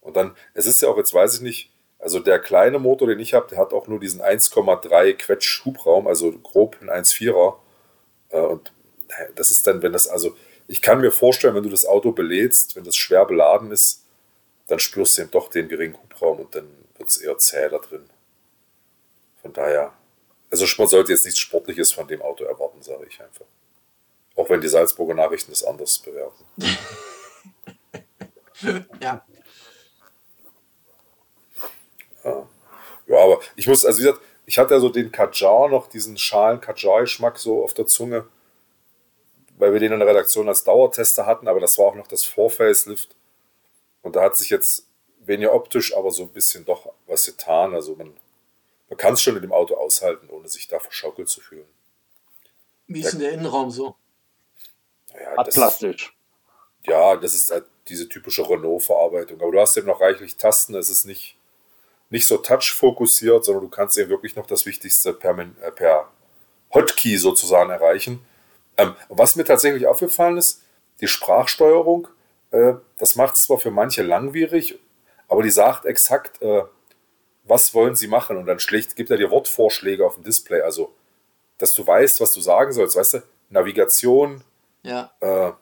Und 0.00 0.16
dann, 0.16 0.36
es 0.52 0.66
ist 0.66 0.82
ja 0.82 0.88
auch, 0.88 0.96
jetzt 0.96 1.14
weiß 1.14 1.36
ich 1.36 1.40
nicht, 1.40 1.70
also 1.98 2.20
der 2.20 2.38
kleine 2.38 2.78
Motor, 2.78 3.08
den 3.08 3.18
ich 3.18 3.32
habe, 3.32 3.48
der 3.48 3.58
hat 3.58 3.72
auch 3.72 3.86
nur 3.86 3.98
diesen 3.98 4.20
1,3 4.20 5.14
Quetsch-Hubraum, 5.14 6.06
also 6.06 6.30
grob 6.32 6.76
ein 6.80 6.90
1,4er. 6.90 7.56
Äh, 8.30 8.40
und 8.40 8.72
das 9.36 9.50
ist 9.50 9.66
dann, 9.66 9.82
wenn 9.82 9.92
das, 9.92 10.08
also 10.08 10.36
ich 10.66 10.82
kann 10.82 11.00
mir 11.00 11.10
vorstellen, 11.10 11.54
wenn 11.54 11.62
du 11.62 11.70
das 11.70 11.86
Auto 11.86 12.12
belädst, 12.12 12.76
wenn 12.76 12.84
das 12.84 12.96
schwer 12.96 13.24
beladen 13.24 13.70
ist, 13.70 14.04
dann 14.66 14.78
spürst 14.78 15.16
du 15.16 15.22
eben 15.22 15.30
doch 15.30 15.48
den 15.48 15.68
geringen 15.68 15.96
Hubraum 16.02 16.40
und 16.40 16.54
dann 16.54 16.68
wird 16.96 17.08
es 17.08 17.18
eher 17.18 17.36
zäh 17.38 17.68
da 17.68 17.78
drin. 17.78 18.04
Von 19.42 19.52
daher, 19.52 19.92
also 20.50 20.66
man 20.78 20.88
sollte 20.88 21.12
jetzt 21.12 21.24
nichts 21.24 21.40
Sportliches 21.40 21.92
von 21.92 22.08
dem 22.08 22.22
Auto 22.22 22.44
erwarten, 22.44 22.82
sage 22.82 23.06
ich 23.08 23.20
einfach. 23.20 23.44
Auch 24.36 24.50
wenn 24.50 24.60
die 24.60 24.68
Salzburger 24.68 25.14
Nachrichten 25.14 25.52
das 25.52 25.64
anders 25.64 25.98
bewerten. 25.98 26.44
ja. 29.00 29.24
ja. 32.24 32.48
Ja, 33.06 33.18
aber 33.18 33.40
ich 33.54 33.66
muss, 33.66 33.84
also 33.84 33.98
wie 33.98 34.04
gesagt, 34.04 34.22
ich 34.46 34.58
hatte 34.58 34.74
ja 34.74 34.80
so 34.80 34.88
den 34.88 35.12
Kajar 35.12 35.68
noch, 35.68 35.88
diesen 35.88 36.16
schalen 36.16 36.60
Kajar-Geschmack 36.60 37.38
so 37.38 37.62
auf 37.62 37.74
der 37.74 37.86
Zunge, 37.86 38.26
weil 39.58 39.72
wir 39.72 39.80
den 39.80 39.92
in 39.92 39.98
der 39.98 40.08
Redaktion 40.08 40.48
als 40.48 40.64
Dauertester 40.64 41.26
hatten, 41.26 41.48
aber 41.48 41.60
das 41.60 41.78
war 41.78 41.86
auch 41.86 41.94
noch 41.94 42.06
das 42.06 42.24
Vorfacelift. 42.24 43.14
Und 44.02 44.16
da 44.16 44.22
hat 44.22 44.36
sich 44.36 44.50
jetzt 44.50 44.86
weniger 45.20 45.54
optisch, 45.54 45.96
aber 45.96 46.10
so 46.10 46.24
ein 46.24 46.32
bisschen 46.32 46.64
doch 46.64 46.92
was 47.06 47.24
getan. 47.24 47.74
Also 47.74 47.94
man, 47.94 48.14
man 48.88 48.96
kann 48.96 49.14
es 49.14 49.22
schon 49.22 49.36
in 49.36 49.42
dem 49.42 49.52
Auto 49.52 49.74
aushalten, 49.76 50.28
ohne 50.28 50.48
sich 50.48 50.68
da 50.68 50.78
verschaukelt 50.78 51.28
zu 51.28 51.40
fühlen. 51.40 51.66
Wie 52.86 53.00
ist 53.00 53.12
denn 53.12 53.20
der 53.20 53.32
Innenraum 53.32 53.70
so? 53.70 53.96
Ja, 55.14 55.36
Hat 55.36 55.50
plastisch. 55.50 56.16
Ja, 56.86 57.16
das 57.16 57.34
ist 57.34 57.50
halt 57.50 57.64
diese 57.88 58.08
typische 58.08 58.48
Renault-Verarbeitung. 58.48 59.40
Aber 59.40 59.52
du 59.52 59.60
hast 59.60 59.76
eben 59.76 59.86
noch 59.86 60.00
reichlich 60.00 60.36
Tasten. 60.36 60.74
Es 60.74 60.90
ist 60.90 61.04
nicht, 61.04 61.36
nicht 62.10 62.26
so 62.26 62.36
touch-fokussiert, 62.36 63.44
sondern 63.44 63.64
du 63.64 63.70
kannst 63.70 63.96
eben 63.98 64.10
wirklich 64.10 64.36
noch 64.36 64.46
das 64.46 64.66
Wichtigste 64.66 65.12
per, 65.12 65.38
äh, 65.38 65.70
per 65.70 66.10
Hotkey 66.72 67.16
sozusagen 67.16 67.70
erreichen. 67.70 68.24
Ähm, 68.76 68.94
was 69.08 69.36
mir 69.36 69.44
tatsächlich 69.44 69.86
aufgefallen 69.86 70.36
ist, 70.36 70.62
die 71.00 71.08
Sprachsteuerung 71.08 72.08
äh, 72.54 72.74
das 72.98 73.16
macht 73.16 73.34
es 73.34 73.44
zwar 73.44 73.58
für 73.58 73.72
manche 73.72 74.02
langwierig, 74.02 74.78
aber 75.26 75.42
die 75.42 75.50
sagt 75.50 75.86
exakt, 75.86 76.40
äh, 76.40 76.62
was 77.42 77.74
wollen 77.74 77.96
sie 77.96 78.06
machen 78.06 78.36
und 78.36 78.46
dann 78.46 78.60
schlägt, 78.60 78.94
gibt 78.94 79.10
er 79.10 79.16
dir 79.16 79.30
Wortvorschläge 79.30 80.06
auf 80.06 80.14
dem 80.14 80.24
Display, 80.24 80.60
also 80.60 80.94
dass 81.58 81.74
du 81.74 81.84
weißt, 81.84 82.20
was 82.20 82.32
du 82.32 82.40
sagen 82.40 82.72
sollst, 82.72 82.96
weißt 82.96 83.14
du, 83.14 83.22
Navigation, 83.50 84.44
ja. 84.84 85.10
äh, 85.20 85.52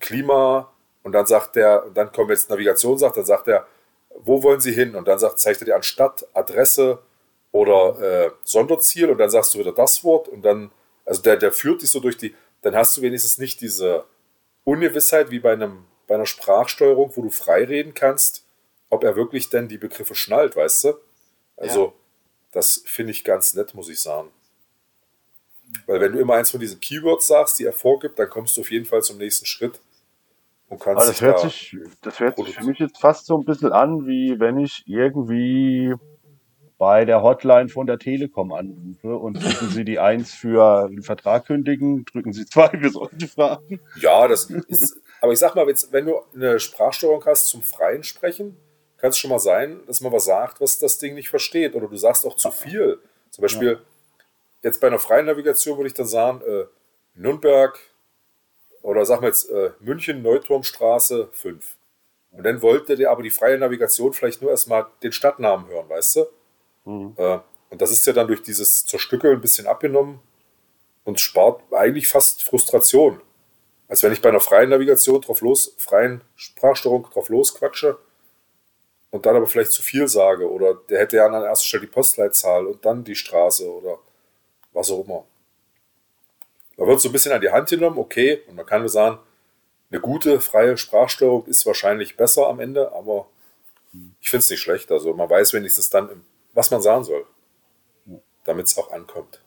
Klima 0.00 0.72
und 1.02 1.12
dann 1.12 1.26
sagt 1.26 1.56
der, 1.56 1.90
dann 1.92 2.10
kommt 2.12 2.30
jetzt 2.30 2.48
Navigation 2.48 2.96
sagt, 2.96 3.18
dann 3.18 3.26
sagt 3.26 3.48
er, 3.48 3.66
wo 4.14 4.42
wollen 4.42 4.60
sie 4.60 4.72
hin 4.72 4.94
und 4.94 5.06
dann 5.06 5.18
sagt, 5.18 5.38
zeigt 5.38 5.60
er 5.60 5.66
dir 5.66 5.76
an 5.76 5.82
Stadt, 5.82 6.26
Adresse 6.32 6.98
oder 7.52 8.00
äh, 8.00 8.30
Sonderziel 8.44 9.10
und 9.10 9.18
dann 9.18 9.30
sagst 9.30 9.54
du 9.54 9.58
wieder 9.58 9.72
das 9.72 10.02
Wort 10.02 10.28
und 10.28 10.42
dann, 10.42 10.70
also 11.04 11.20
der, 11.20 11.36
der 11.36 11.52
führt 11.52 11.82
dich 11.82 11.90
so 11.90 12.00
durch 12.00 12.16
die, 12.16 12.34
dann 12.62 12.74
hast 12.74 12.96
du 12.96 13.02
wenigstens 13.02 13.38
nicht 13.38 13.60
diese 13.60 14.04
Ungewissheit 14.64 15.30
wie 15.30 15.38
bei 15.38 15.52
einem 15.52 15.84
bei 16.08 16.16
einer 16.16 16.26
Sprachsteuerung, 16.26 17.12
wo 17.14 17.22
du 17.22 17.30
frei 17.30 17.64
reden 17.64 17.94
kannst, 17.94 18.42
ob 18.90 19.04
er 19.04 19.14
wirklich 19.14 19.50
denn 19.50 19.68
die 19.68 19.78
Begriffe 19.78 20.16
schnallt, 20.16 20.56
weißt 20.56 20.84
du? 20.84 20.94
Also, 21.56 21.84
ja. 21.84 21.92
das 22.52 22.82
finde 22.86 23.12
ich 23.12 23.22
ganz 23.22 23.54
nett, 23.54 23.74
muss 23.74 23.88
ich 23.88 24.00
sagen. 24.00 24.30
Weil 25.86 26.00
wenn 26.00 26.12
du 26.12 26.18
immer 26.18 26.34
eins 26.34 26.50
von 26.50 26.60
diesen 26.60 26.80
Keywords 26.80 27.26
sagst, 27.26 27.58
die 27.58 27.64
er 27.64 27.72
vorgibt, 27.72 28.18
dann 28.18 28.28
kommst 28.28 28.56
du 28.56 28.62
auf 28.62 28.70
jeden 28.70 28.84
Fall 28.84 29.02
zum 29.02 29.18
nächsten 29.18 29.46
Schritt 29.46 29.80
und 30.68 30.80
kannst 30.80 31.02
Aber 31.02 31.06
das 31.06 31.20
hört 31.20 31.38
da 31.38 31.48
sich, 31.48 31.76
das 32.02 32.20
hört 32.20 32.36
sich 32.36 32.54
für 32.54 32.64
mich 32.64 32.78
jetzt 32.78 32.98
fast 32.98 33.26
so 33.26 33.36
ein 33.36 33.44
bisschen 33.44 33.72
an, 33.72 34.06
wie 34.06 34.38
wenn 34.40 34.58
ich 34.58 34.84
irgendwie 34.86 35.94
bei 36.78 37.04
der 37.04 37.22
Hotline 37.22 37.68
von 37.68 37.86
der 37.86 37.98
Telekom 37.98 38.52
anrufe 38.52 39.16
und 39.16 39.42
drücken 39.42 39.68
Sie 39.70 39.84
die 39.84 39.98
1 39.98 40.32
für 40.32 40.88
den 40.88 41.02
Vertrag 41.02 41.46
kündigen, 41.46 42.04
drücken 42.04 42.32
Sie 42.32 42.46
2 42.46 42.68
für 42.78 42.90
solche 42.90 43.28
Fragen. 43.28 43.80
Ja, 44.00 44.28
das 44.28 44.48
ist, 44.48 44.96
aber 45.20 45.32
ich 45.32 45.40
sag 45.40 45.56
mal, 45.56 45.66
wenn 45.66 46.06
du 46.06 46.20
eine 46.34 46.60
Sprachsteuerung 46.60 47.24
hast 47.26 47.46
zum 47.46 47.62
freien 47.62 48.04
Sprechen, 48.04 48.56
kann 48.96 49.10
es 49.10 49.18
schon 49.18 49.30
mal 49.30 49.38
sein, 49.38 49.80
dass 49.86 50.00
man 50.00 50.12
was 50.12 50.26
sagt, 50.26 50.60
was 50.60 50.78
das 50.78 50.98
Ding 50.98 51.14
nicht 51.14 51.28
versteht. 51.28 51.74
Oder 51.74 51.88
du 51.88 51.96
sagst 51.96 52.26
auch 52.26 52.36
zu 52.36 52.50
viel. 52.50 52.98
Zum 53.30 53.42
Beispiel, 53.42 53.72
ja. 53.72 53.78
Jetzt 54.62 54.80
bei 54.80 54.86
einer 54.86 54.98
freien 54.98 55.26
Navigation 55.26 55.76
würde 55.78 55.88
ich 55.88 55.94
dann 55.94 56.06
sagen, 56.06 56.42
äh, 56.42 56.66
Nürnberg 57.14 57.78
oder 58.82 59.04
sagen 59.04 59.22
wir 59.22 59.28
jetzt 59.28 59.50
äh, 59.50 59.72
München, 59.80 60.22
Neuturmstraße 60.22 61.28
5. 61.32 61.76
Und 62.30 62.44
dann 62.44 62.62
wollte 62.62 62.96
der 62.96 63.10
aber 63.10 63.22
die 63.22 63.30
freie 63.30 63.58
Navigation 63.58 64.12
vielleicht 64.12 64.42
nur 64.42 64.50
erstmal 64.50 64.86
den 65.02 65.12
Stadtnamen 65.12 65.68
hören, 65.68 65.88
weißt 65.88 66.16
du? 66.16 66.26
Mhm. 66.84 67.14
Äh, 67.16 67.38
und 67.70 67.82
das 67.82 67.90
ist 67.90 68.06
ja 68.06 68.12
dann 68.12 68.28
durch 68.28 68.42
dieses 68.42 68.86
Zerstückeln 68.86 69.34
ein 69.34 69.40
bisschen 69.40 69.66
abgenommen 69.66 70.20
und 71.04 71.20
spart 71.20 71.62
eigentlich 71.72 72.08
fast 72.08 72.42
Frustration. 72.42 73.20
Als 73.88 74.02
wenn 74.02 74.12
ich 74.12 74.20
bei 74.20 74.28
einer 74.28 74.40
freien 74.40 74.70
Navigation 74.70 75.20
drauf 75.20 75.40
los, 75.40 75.74
freien 75.78 76.20
Sprachsteuerung 76.36 77.08
drauf 77.10 77.30
losquatsche 77.30 77.98
und 79.10 79.24
dann 79.24 79.36
aber 79.36 79.46
vielleicht 79.46 79.72
zu 79.72 79.82
viel 79.82 80.08
sage. 80.08 80.50
Oder 80.50 80.74
der 80.88 81.00
hätte 81.00 81.16
ja 81.16 81.26
an 81.26 81.42
erster 81.42 81.64
Stelle 81.64 81.86
die 81.86 81.92
Postleitzahl 81.92 82.66
und 82.66 82.84
dann 82.84 83.04
die 83.04 83.14
Straße 83.14 83.70
oder 83.70 83.98
was 84.78 84.90
auch 84.90 85.04
immer. 85.04 85.24
Da 86.76 86.86
wird 86.86 87.00
so 87.00 87.08
ein 87.08 87.12
bisschen 87.12 87.32
an 87.32 87.40
die 87.40 87.50
Hand 87.50 87.68
genommen, 87.68 87.98
okay, 87.98 88.42
und 88.46 88.54
man 88.54 88.66
kann 88.66 88.80
nur 88.80 88.88
sagen, 88.88 89.18
eine 89.90 90.00
gute 90.00 90.40
freie 90.40 90.76
Sprachsteuerung 90.76 91.46
ist 91.46 91.66
wahrscheinlich 91.66 92.16
besser 92.16 92.46
am 92.48 92.60
Ende, 92.60 92.92
aber 92.92 93.28
ich 94.20 94.30
finde 94.30 94.42
es 94.42 94.50
nicht 94.50 94.60
schlecht. 94.60 94.92
Also 94.92 95.14
man 95.14 95.28
weiß 95.28 95.54
wenigstens 95.54 95.90
dann 95.90 96.10
im 96.10 96.24
was 96.58 96.72
man 96.72 96.82
sagen 96.82 97.04
soll, 97.04 97.24
damit 98.42 98.66
es 98.66 98.76
auch 98.76 98.90
ankommt. 98.90 99.44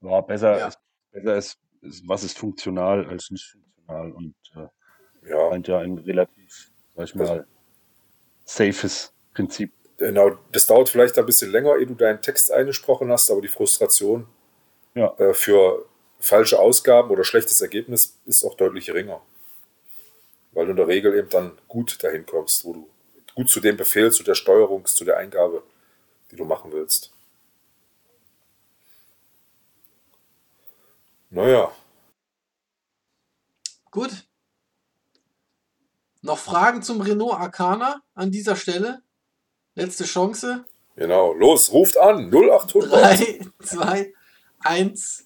Ja, 0.00 0.20
besser, 0.20 0.58
ja. 0.58 0.66
Ist, 0.66 0.80
besser 1.12 1.36
ist, 1.36 1.58
ist, 1.82 2.08
was 2.08 2.24
ist 2.24 2.36
funktional 2.36 3.06
als 3.06 3.30
nicht 3.30 3.52
funktional 3.52 4.10
und 4.10 4.34
äh, 4.56 5.28
ja. 5.28 5.50
scheint 5.50 5.68
ja 5.68 5.78
ein 5.78 5.98
relativ, 5.98 6.72
sag 6.96 7.04
ich 7.04 7.14
mal, 7.14 7.28
also, 7.28 7.44
safes 8.44 9.14
Prinzip. 9.32 9.72
Genau, 10.00 10.38
das 10.50 10.66
dauert 10.66 10.88
vielleicht 10.88 11.18
ein 11.18 11.26
bisschen 11.26 11.50
länger, 11.50 11.76
ehe 11.76 11.86
du 11.86 11.94
deinen 11.94 12.22
Text 12.22 12.50
eingesprochen 12.50 13.12
hast, 13.12 13.30
aber 13.30 13.42
die 13.42 13.48
Frustration 13.48 14.26
ja. 14.94 15.14
äh, 15.18 15.34
für 15.34 15.84
falsche 16.18 16.58
Ausgaben 16.58 17.10
oder 17.10 17.22
schlechtes 17.22 17.60
Ergebnis 17.60 18.16
ist 18.24 18.42
auch 18.42 18.54
deutlich 18.54 18.86
geringer. 18.86 19.20
Weil 20.52 20.64
du 20.64 20.70
in 20.70 20.78
der 20.78 20.88
Regel 20.88 21.14
eben 21.14 21.28
dann 21.28 21.58
gut 21.68 22.02
dahin 22.02 22.24
kommst, 22.24 22.64
wo 22.64 22.72
du 22.72 22.88
gut 23.34 23.50
zu 23.50 23.60
dem 23.60 23.76
Befehl, 23.76 24.10
zu 24.10 24.22
der 24.22 24.34
Steuerung, 24.34 24.86
zu 24.86 25.04
der 25.04 25.18
Eingabe, 25.18 25.62
die 26.30 26.36
du 26.36 26.46
machen 26.46 26.72
willst. 26.72 27.12
Naja. 31.28 31.70
Gut. 33.90 34.10
Noch 36.22 36.38
Fragen 36.38 36.82
zum 36.82 37.02
Renault 37.02 37.34
Arcana 37.34 38.02
an 38.14 38.30
dieser 38.30 38.56
Stelle? 38.56 39.02
Letzte 39.80 40.04
Chance. 40.04 40.64
Genau, 40.94 41.32
los, 41.32 41.72
ruft 41.72 41.96
an. 41.96 42.30
0800. 42.30 42.92
3, 42.92 43.40
2, 43.62 44.12
1. 44.60 45.24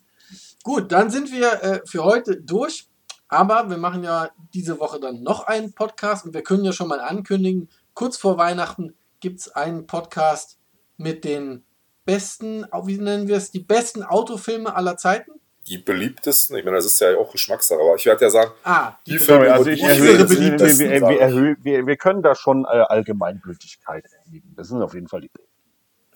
Gut, 0.62 0.92
dann 0.92 1.10
sind 1.10 1.32
wir 1.32 1.62
äh, 1.64 1.80
für 1.84 2.04
heute 2.04 2.40
durch. 2.40 2.88
Aber 3.26 3.68
wir 3.68 3.78
machen 3.78 4.04
ja 4.04 4.30
diese 4.52 4.78
Woche 4.78 5.00
dann 5.00 5.24
noch 5.24 5.48
einen 5.48 5.72
Podcast 5.72 6.24
und 6.24 6.34
wir 6.34 6.42
können 6.42 6.64
ja 6.64 6.72
schon 6.72 6.86
mal 6.86 7.00
ankündigen, 7.00 7.68
kurz 7.94 8.16
vor 8.16 8.38
Weihnachten 8.38 8.94
gibt 9.18 9.40
es 9.40 9.48
einen 9.48 9.88
Podcast 9.88 10.58
mit 10.98 11.24
den 11.24 11.64
besten, 12.04 12.64
wie 12.84 12.98
nennen 12.98 13.26
wir 13.26 13.36
es, 13.36 13.50
die 13.50 13.58
besten 13.58 14.04
Autofilme 14.04 14.76
aller 14.76 14.96
Zeiten. 14.96 15.32
Die 15.66 15.78
beliebtesten, 15.78 16.56
ich 16.56 16.64
meine, 16.64 16.76
das 16.76 16.84
ist 16.84 17.00
ja 17.00 17.16
auch 17.16 17.32
Geschmackssache, 17.32 17.80
aber 17.80 17.94
ich 17.96 18.04
werde 18.04 18.24
ja 18.26 18.30
sagen, 18.30 18.50
Ah, 18.64 18.92
die 19.06 19.12
die 19.12 19.18
Filme, 19.18 19.50
also 19.52 19.64
die 19.64 19.70
ich 19.72 19.82
erhöhe, 19.82 20.18
will, 20.18 20.30
wir, 20.30 20.50
wir, 20.50 20.56
besten, 20.58 20.78
wir, 20.90 21.00
wir, 21.00 21.10
ich. 21.10 21.20
erhöhen, 21.20 21.56
wir, 21.62 21.86
wir 21.86 21.96
können 21.96 22.22
da 22.22 22.34
schon 22.34 22.64
äh, 22.64 22.68
Allgemeingültigkeit 22.68 24.04
erheben. 24.12 24.52
Das 24.56 24.68
sind 24.68 24.82
auf 24.82 24.92
jeden 24.92 25.08
Fall 25.08 25.22
die. 25.22 25.30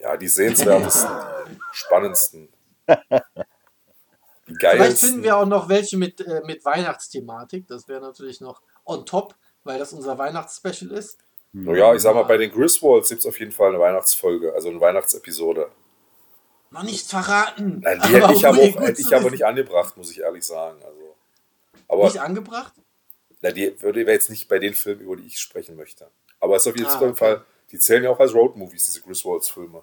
Ja, 0.00 0.16
die 0.16 0.28
sehenswertesten, 0.28 1.10
die 1.50 1.58
spannendsten, 1.72 2.48
die 2.88 2.94
Vielleicht 4.44 4.60
geilsten. 4.60 5.08
finden 5.08 5.22
wir 5.24 5.36
auch 5.36 5.46
noch 5.46 5.68
welche 5.68 5.96
mit, 5.96 6.20
äh, 6.20 6.42
mit 6.44 6.64
Weihnachtsthematik. 6.64 7.66
Das 7.66 7.88
wäre 7.88 8.00
natürlich 8.00 8.40
noch 8.40 8.62
on 8.84 9.04
top, 9.06 9.34
weil 9.64 9.78
das 9.78 9.92
unser 9.92 10.16
Weihnachtsspecial 10.18 10.90
ist. 10.92 11.18
Naja, 11.52 11.94
ich 11.94 12.02
sag 12.02 12.14
mal, 12.14 12.24
bei 12.24 12.36
den 12.36 12.52
Griswolds 12.52 13.08
gibt 13.08 13.20
es 13.20 13.26
auf 13.26 13.40
jeden 13.40 13.52
Fall 13.52 13.70
eine 13.70 13.80
Weihnachtsfolge, 13.80 14.52
also 14.54 14.68
eine 14.68 14.80
Weihnachtsepisode. 14.80 15.68
Noch 16.70 16.82
nichts 16.82 17.08
verraten. 17.10 17.80
Nein, 17.80 18.00
die 18.06 18.08
hätte 18.14 18.32
ich 18.34 18.46
aber, 18.46 18.58
auch, 18.58 18.80
hätte 18.80 19.00
ich 19.00 19.14
aber 19.14 19.30
nicht 19.30 19.44
angebracht, 19.44 19.96
muss 19.96 20.10
ich 20.10 20.20
ehrlich 20.20 20.44
sagen. 20.44 20.78
Also, 20.84 21.16
aber 21.88 22.04
Nicht 22.04 22.20
angebracht? 22.20 22.74
na, 23.40 23.50
die 23.52 23.80
würde 23.80 24.02
jetzt 24.02 24.28
nicht 24.30 24.48
bei 24.48 24.58
den 24.58 24.74
Filmen, 24.74 25.00
über 25.00 25.16
die 25.16 25.26
ich 25.26 25.40
sprechen 25.40 25.76
möchte. 25.76 26.10
Aber 26.40 26.56
es 26.56 26.62
ist 26.66 26.72
auf 26.72 26.76
jeden 26.76 26.88
Ah, 26.90 26.98
Fall, 27.14 27.34
okay. 27.36 27.42
die 27.70 27.78
zählen 27.78 28.04
ja 28.04 28.10
auch 28.10 28.20
als 28.20 28.34
Roadmovies, 28.34 28.84
diese 28.84 29.00
Griswolds-Filme. 29.00 29.82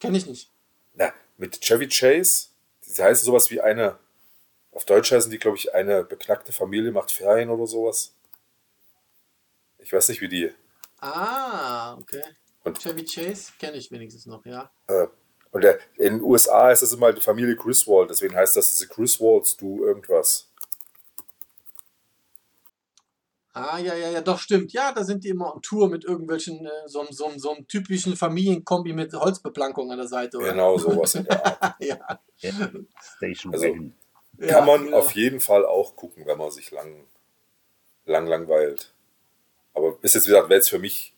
Kenne 0.00 0.18
ich 0.18 0.26
nicht. 0.26 0.50
Na, 0.94 1.12
mit 1.38 1.60
Chevy 1.60 1.88
Chase, 1.88 2.48
die 2.86 3.02
heißen 3.02 3.24
sowas 3.24 3.50
wie 3.50 3.60
eine, 3.60 3.98
auf 4.72 4.84
Deutsch 4.84 5.10
heißen 5.12 5.30
die, 5.30 5.38
glaube 5.38 5.56
ich, 5.56 5.74
eine 5.74 6.04
beknackte 6.04 6.52
Familie 6.52 6.90
macht 6.92 7.10
Ferien 7.12 7.48
oder 7.48 7.66
sowas. 7.66 8.12
Ich 9.78 9.92
weiß 9.92 10.08
nicht, 10.08 10.20
wie 10.20 10.28
die. 10.28 10.52
Ah, 10.98 11.94
okay. 11.94 12.22
Und- 12.64 12.78
Chevy 12.78 13.04
Chase 13.04 13.52
kenne 13.58 13.76
ich 13.76 13.90
wenigstens 13.90 14.26
noch, 14.26 14.44
ja. 14.46 14.70
Äh, 14.88 15.06
und 15.54 15.62
der, 15.64 15.78
in 15.96 16.14
den 16.18 16.22
USA 16.22 16.70
ist 16.70 16.82
das 16.82 16.92
immer 16.92 17.12
die 17.12 17.20
Familie 17.20 17.54
Griswold, 17.56 18.10
deswegen 18.10 18.34
heißt 18.34 18.56
das 18.56 18.70
diese 18.70 18.88
Griswolds, 18.88 19.56
du 19.56 19.84
irgendwas. 19.84 20.50
Ah, 23.52 23.78
ja, 23.78 23.94
ja, 23.94 24.10
ja, 24.10 24.20
doch, 24.20 24.40
stimmt. 24.40 24.72
Ja, 24.72 24.90
da 24.90 25.04
sind 25.04 25.22
die 25.22 25.28
immer 25.28 25.54
on 25.54 25.62
Tour 25.62 25.88
mit 25.88 26.04
irgendwelchen, 26.04 26.66
äh, 26.66 26.70
so, 26.86 27.00
einem- 27.02 27.12
so, 27.12 27.26
einem- 27.26 27.38
so 27.38 27.52
einem 27.54 27.68
typischen 27.68 28.16
Familienkombi 28.16 28.92
mit 28.92 29.12
Holzbeplankung 29.14 29.92
an 29.92 29.98
der 29.98 30.08
Seite, 30.08 30.38
oder? 30.38 30.50
Genau 30.50 30.76
sowas 30.76 31.14
in 31.14 31.24
der 31.24 31.62
Art. 31.62 31.74
ja. 31.78 32.18
Station 33.16 33.54
Also-. 33.54 33.72
Kann 33.72 33.92
ja, 34.40 34.60
man 34.64 34.86
genau. 34.86 34.98
auf 34.98 35.12
jeden 35.12 35.40
Fall 35.40 35.64
auch 35.64 35.94
gucken, 35.94 36.26
wenn 36.26 36.36
man 36.36 36.50
sich 36.50 36.72
lang, 36.72 37.06
lang 38.06 38.26
langweilt. 38.26 38.92
Aber 39.72 39.98
ist 40.02 40.16
jetzt, 40.16 40.26
wie 40.26 40.30
gesagt, 40.30 40.48
wäre 40.48 40.58
jetzt 40.58 40.70
für 40.70 40.80
mich 40.80 41.14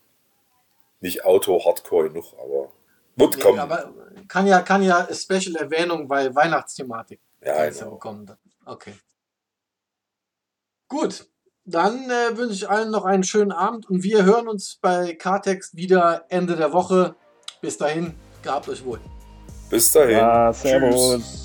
nicht 0.99 1.25
Auto-Hardcore 1.25 2.09
genug, 2.09 2.35
aber 2.39 2.71
wird 3.17 3.35
Nee, 3.35 3.41
kommen. 3.43 3.59
aber 3.59 3.93
kann 4.27 4.47
ja, 4.47 4.61
kann 4.61 4.81
ja 4.83 5.07
Special 5.13 5.55
Erwähnung, 5.55 6.09
weil 6.09 6.33
Weihnachtsthematik. 6.33 7.19
ja, 7.43 7.63
ja 7.65 7.69
genau. 7.69 7.91
bekommen. 7.91 8.25
dann. 8.25 8.37
Okay. 8.65 8.93
Gut, 10.87 11.27
dann 11.65 12.09
äh, 12.09 12.37
wünsche 12.37 12.53
ich 12.53 12.69
allen 12.69 12.91
noch 12.91 13.03
einen 13.03 13.23
schönen 13.23 13.51
Abend 13.51 13.89
und 13.89 14.03
wir 14.03 14.23
hören 14.23 14.47
uns 14.47 14.77
bei 14.81 15.15
Kartext 15.15 15.75
wieder 15.75 16.25
Ende 16.29 16.55
der 16.55 16.71
Woche. 16.71 17.15
Bis 17.61 17.77
dahin, 17.77 18.15
gehabt 18.41 18.69
euch 18.69 18.85
wohl. 18.85 18.99
Bis 19.69 19.91
dahin. 19.91 20.17
Ja, 20.17 20.53
Tschüss. 20.53 21.43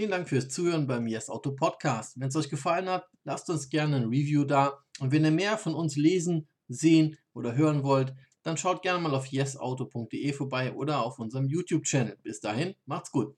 Vielen 0.00 0.12
Dank 0.12 0.30
fürs 0.30 0.48
Zuhören 0.48 0.86
beim 0.86 1.06
Yes 1.06 1.28
Auto 1.28 1.54
Podcast. 1.54 2.18
Wenn 2.18 2.28
es 2.28 2.36
euch 2.36 2.48
gefallen 2.48 2.88
hat, 2.88 3.04
lasst 3.24 3.50
uns 3.50 3.68
gerne 3.68 3.96
ein 3.96 4.04
Review 4.04 4.44
da. 4.44 4.82
Und 4.98 5.12
wenn 5.12 5.26
ihr 5.26 5.30
mehr 5.30 5.58
von 5.58 5.74
uns 5.74 5.94
lesen, 5.94 6.48
sehen 6.68 7.18
oder 7.34 7.54
hören 7.54 7.82
wollt, 7.82 8.14
dann 8.42 8.56
schaut 8.56 8.80
gerne 8.80 8.98
mal 9.02 9.14
auf 9.14 9.26
yesauto.de 9.30 10.32
vorbei 10.32 10.72
oder 10.72 11.04
auf 11.04 11.18
unserem 11.18 11.48
YouTube-Channel. 11.48 12.16
Bis 12.22 12.40
dahin, 12.40 12.76
macht's 12.86 13.10
gut. 13.10 13.36